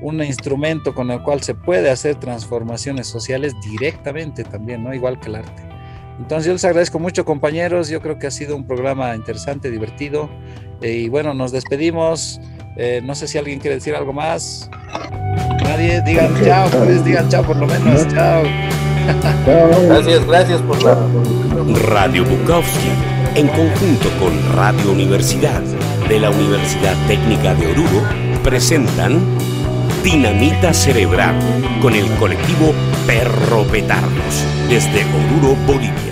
[0.00, 4.94] un instrumento con el cual se puede hacer transformaciones sociales directamente también, ¿no?
[4.94, 5.62] Igual que el arte.
[6.20, 10.30] Entonces yo les agradezco mucho compañeros, yo creo que ha sido un programa interesante, divertido
[10.82, 12.40] eh, y bueno, nos despedimos.
[12.76, 14.68] Eh, no sé si alguien quiere decir algo más.
[15.62, 18.42] Nadie, digan chao, pues digan chao por lo menos, chao.
[19.86, 20.96] Gracias, gracias por la...
[21.88, 22.88] Radio Bukowski,
[23.36, 25.62] en conjunto con Radio Universidad
[26.08, 28.02] de la Universidad Técnica de Oruro,
[28.42, 29.20] presentan
[30.02, 31.36] Dinamita Cerebral
[31.80, 32.72] con el colectivo
[33.06, 36.05] Perro Petardos desde Oruro, Bolivia.